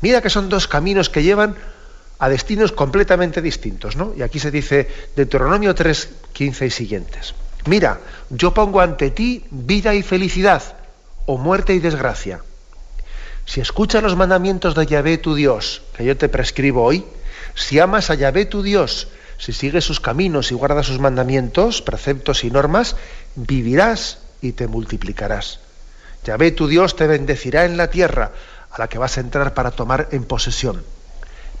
[0.00, 1.56] Mira que son dos caminos que llevan
[2.18, 4.14] a destinos completamente distintos, ¿no?
[4.16, 7.34] Y aquí se dice Deuteronomio 3, 15 y siguientes.
[7.66, 8.00] Mira,
[8.30, 10.62] yo pongo ante ti vida y felicidad,
[11.26, 12.40] o muerte y desgracia.
[13.44, 17.04] Si escuchas los mandamientos de Yahvé tu Dios, que yo te prescribo hoy,
[17.54, 19.08] si amas a Yahvé tu Dios,
[19.38, 22.96] si sigues sus caminos y guardas sus mandamientos, preceptos y normas,
[23.34, 25.60] vivirás y te multiplicarás.
[26.24, 28.32] Yahvé tu Dios te bendecirá en la tierra
[28.70, 30.82] a la que vas a entrar para tomar en posesión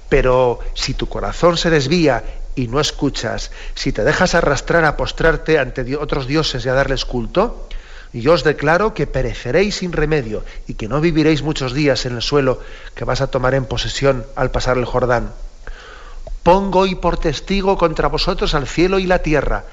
[0.08, 5.58] pero si tu corazón se desvía y no escuchas, si te dejas arrastrar a postrarte
[5.58, 7.68] ante otros dioses y a darles culto,
[8.12, 12.22] yo os declaro que pereceréis sin remedio y que no viviréis muchos días en el
[12.22, 12.60] suelo
[12.94, 15.32] que vas a tomar en posesión al pasar el Jordán.
[16.42, 19.64] Pongo hoy por testigo contra vosotros al cielo y la tierra.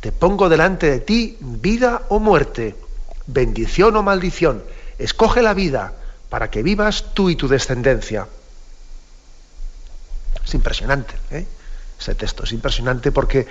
[0.00, 2.74] Te pongo delante de ti vida o muerte,
[3.26, 4.64] bendición o maldición.
[4.98, 5.92] Escoge la vida
[6.28, 8.26] para que vivas tú y tu descendencia.
[10.44, 11.46] Es impresionante, ¿eh?
[11.98, 13.46] ese texto, es impresionante porque eh,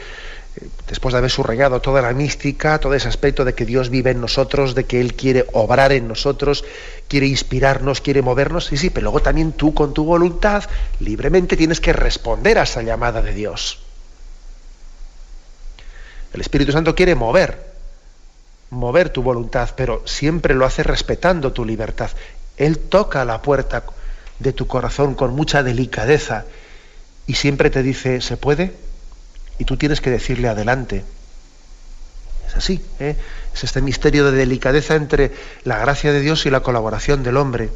[0.87, 4.19] después de haber subrayado toda la mística, todo ese aspecto de que Dios vive en
[4.19, 6.65] nosotros, de que Él quiere obrar en nosotros,
[7.07, 10.65] quiere inspirarnos, quiere movernos, sí, sí, pero luego también tú con tu voluntad
[10.99, 13.79] libremente tienes que responder a esa llamada de Dios.
[16.33, 17.71] El Espíritu Santo quiere mover,
[18.69, 22.09] mover tu voluntad, pero siempre lo hace respetando tu libertad.
[22.57, 23.83] Él toca la puerta
[24.39, 26.45] de tu corazón con mucha delicadeza
[27.31, 28.73] y siempre te dice, ¿se puede?
[29.57, 31.05] Y tú tienes que decirle adelante.
[32.45, 33.15] Es así, ¿eh?
[33.53, 35.31] es este misterio de delicadeza entre
[35.63, 37.69] la gracia de Dios y la colaboración del hombre.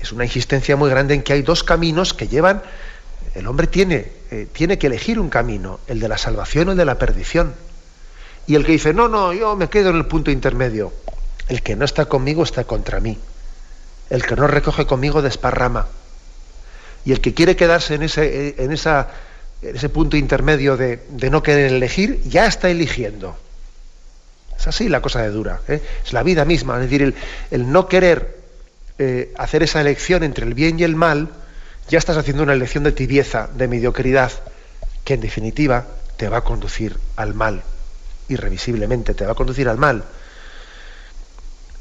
[0.00, 2.62] Es una insistencia muy grande en que hay dos caminos que llevan,
[3.34, 6.78] el hombre tiene, eh, tiene que elegir un camino, el de la salvación o el
[6.78, 7.52] de la perdición.
[8.46, 10.90] Y el que dice, no, no, yo me quedo en el punto intermedio.
[11.48, 13.18] El que no está conmigo está contra mí.
[14.08, 15.86] El que no recoge conmigo desparrama.
[17.04, 19.08] Y el que quiere quedarse en ese, en esa,
[19.62, 23.36] ese punto intermedio de, no querer elegir, ya está eligiendo.
[24.56, 25.60] Es así la cosa de dura.
[25.68, 25.80] ¿eh?
[26.04, 26.76] Es la vida misma.
[26.76, 27.14] Es decir,
[27.50, 28.38] el, no querer
[28.98, 31.30] eh, hacer esa elección entre el bien y el mal,
[31.88, 34.32] ya estás haciendo una elección de tibieza, de mediocridad,
[35.04, 35.86] que en definitiva
[36.16, 37.62] te va a conducir al mal.
[38.28, 40.04] Irrevisiblemente te va a conducir al mal.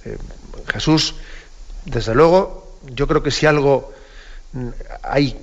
[0.06, 0.18] Eh,
[0.68, 1.16] Jesús,
[1.86, 3.94] desde luego, yo creo que si algo
[5.04, 5.38] hay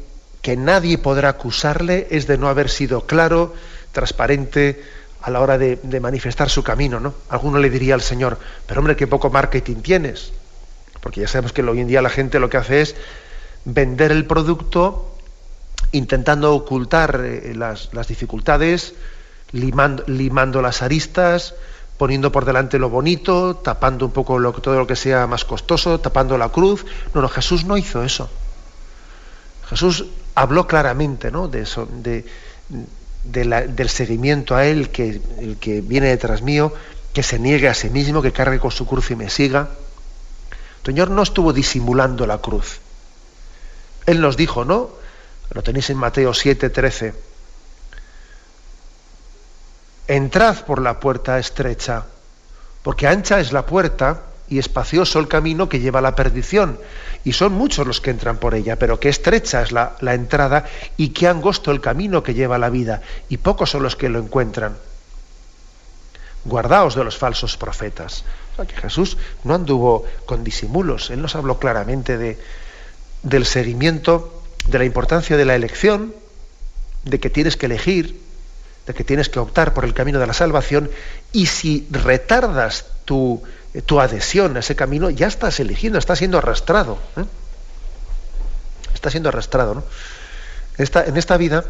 [0.44, 3.54] que nadie podrá acusarle es de no haber sido claro,
[3.92, 4.82] transparente
[5.22, 7.14] a la hora de, manifestar su camino, ¿no?
[7.30, 10.32] Alguno le diría al Señor, pero hombre, qué poco marketing tienes.
[11.00, 12.94] Porque ya sabemos que hoy en día la gente lo que hace es
[13.64, 15.16] vender el producto
[15.92, 18.92] intentando ocultar eh, las, dificultades,
[19.52, 21.54] limando las aristas,
[21.96, 26.36] poniendo por delante lo bonito, tapando un poco todo lo que sea más costoso, tapando
[26.36, 26.84] la cruz.
[27.14, 28.28] No, no, Jesús no hizo eso.
[29.68, 31.48] Jesús habló claramente ¿no?
[31.48, 32.24] de eso, de,
[33.24, 36.72] del seguimiento a Él, que el que viene detrás mío,
[37.12, 39.68] que se niegue a sí mismo, que cargue con su cruz y me siga.
[40.80, 42.80] El Señor no estuvo disimulando la cruz.
[44.06, 44.90] Él nos dijo, ¿no?
[45.50, 47.14] Lo tenéis en Mateo 7, 13
[50.06, 52.04] entrad por la puerta estrecha,
[52.82, 56.78] porque ancha es la puerta y espacioso el camino que lleva a la perdición,
[57.24, 60.66] y son muchos los que entran por ella, pero que estrecha es la, entrada
[60.96, 64.08] y que angosto el camino que lleva a la vida, y pocos son los que
[64.08, 64.76] lo encuentran.
[66.44, 68.24] Guardaos de los falsos profetas.
[68.68, 72.38] que Jesús no anduvo con disimulos, Él nos habló claramente de,
[73.22, 76.14] del seguimiento, de la importancia de la elección,
[77.04, 78.20] de que tienes que elegir,
[78.86, 80.90] de que tienes que optar por el camino de la salvación
[81.32, 83.42] y si retardas tu,
[83.82, 86.98] tu adhesión a ese camino, ya estás eligiendo, estás siendo arrastrado.
[87.16, 87.24] ¿eh?
[88.94, 89.74] Estás siendo arrastrado.
[89.74, 89.84] ¿no?
[90.78, 91.64] En esta vida,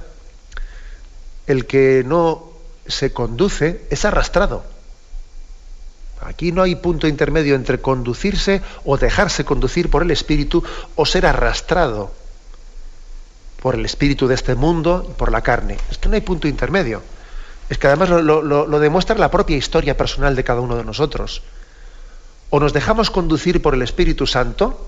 [1.47, 2.51] el que no
[2.87, 4.65] se conduce es arrastrado.
[6.21, 10.65] Aquí no hay punto intermedio entre conducirse o dejarse conducir por el Espíritu
[10.97, 12.13] o ser arrastrado
[13.65, 15.79] por el espíritu de este mundo y por la carne.
[15.91, 17.01] Es que no hay punto intermedio.
[17.71, 21.43] Es que además lo, demuestra la propia historia personal de cada uno de nosotros.
[22.55, 24.87] O nos dejamos conducir por el Espíritu Santo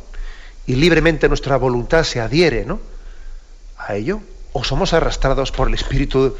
[0.66, 2.78] y libremente nuestra voluntad se adhiere ¿no?
[3.76, 4.20] a ello,
[4.52, 6.36] o somos arrastrados por el espíritu,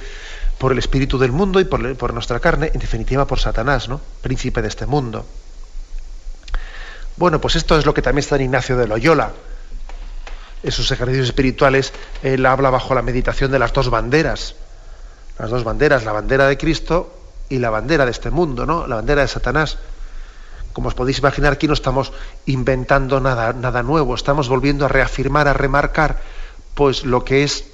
[0.59, 4.01] por el espíritu del mundo y por, nuestra carne, en definitiva por Satanás, ¿no?
[4.23, 5.27] príncipe de este mundo.
[7.17, 9.33] Bueno, pues esto es lo que también está en Ignacio de Loyola
[10.63, 14.55] esos ejercicios espirituales, él habla bajo la meditación de las dos banderas.
[15.41, 17.13] Las dos banderas, la bandera de Cristo
[17.49, 18.87] y la bandera de este mundo, ¿no?
[18.87, 19.79] La bandera de Satanás.
[20.77, 22.13] Como os podéis imaginar, aquí no estamos
[22.45, 26.21] inventando nada, nada nuevo, estamos volviendo a reafirmar, a remarcar,
[26.75, 27.65] pues lo que es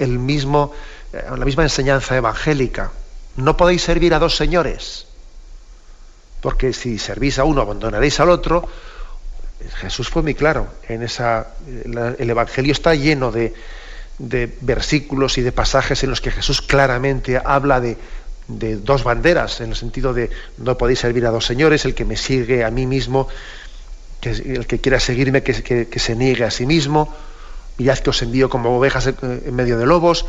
[0.00, 0.72] el mismo,
[1.12, 2.90] eh, la misma enseñanza evangélica.
[3.36, 5.06] No podéis servir a dos señores,
[6.40, 8.66] porque si servís a uno abandonaréis al otro,
[9.76, 11.54] Jesús fue muy claro en esa.
[11.64, 13.54] el Evangelio está lleno de,
[14.18, 17.96] versículos y de pasajes en los que Jesús claramente habla de,
[18.48, 22.16] dos banderas, en el sentido de no podéis servir a dos señores, el que me
[22.16, 23.28] sigue a mí mismo,
[24.20, 27.14] que el que quiera seguirme, que, se niegue a sí mismo,
[27.76, 30.26] mirad que os envío como ovejas en medio de lobos.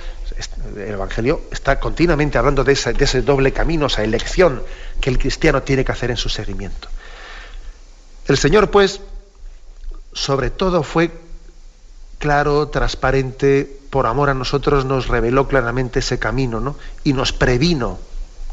[0.76, 4.62] El Evangelio está continuamente hablando de ese, de ese doble camino, esa elección
[5.02, 6.90] que el cristiano tiene que hacer en su seguimiento.
[8.28, 9.02] El Señor, pues,
[10.14, 11.12] sobre todo fue
[12.20, 16.76] claro, transparente, por amor a nosotros nos reveló claramente ese camino, ¿no?
[17.04, 17.98] Y nos previno,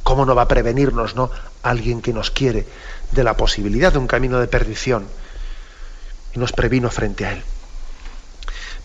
[0.07, 1.32] ¿cómo no va a prevenirnos, ¿no?
[1.64, 2.64] Alguien que nos quiere
[3.11, 5.04] de la posibilidad de un camino de perdición.
[6.32, 7.42] Y nos previno frente a él.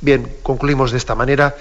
[0.02, 1.56] Bien, concluimos de esta manera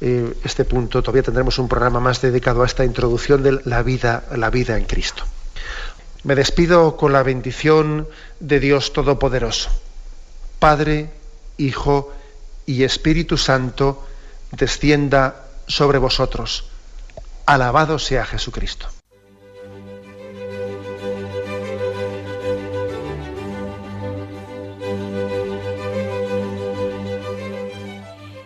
[0.00, 1.02] eh, este punto.
[1.02, 4.86] Todavía tendremos un programa más dedicado a esta introducción de la vida, la vida en
[4.86, 5.24] Cristo.
[6.24, 8.08] Me despido con la bendición
[8.40, 9.68] de Dios Todopoderoso.
[10.58, 11.10] Padre,
[11.58, 12.10] Hijo
[12.64, 14.06] y Espíritu Santo,
[14.52, 16.64] descienda sobre vosotros.
[17.44, 18.88] Alabado sea Jesucristo.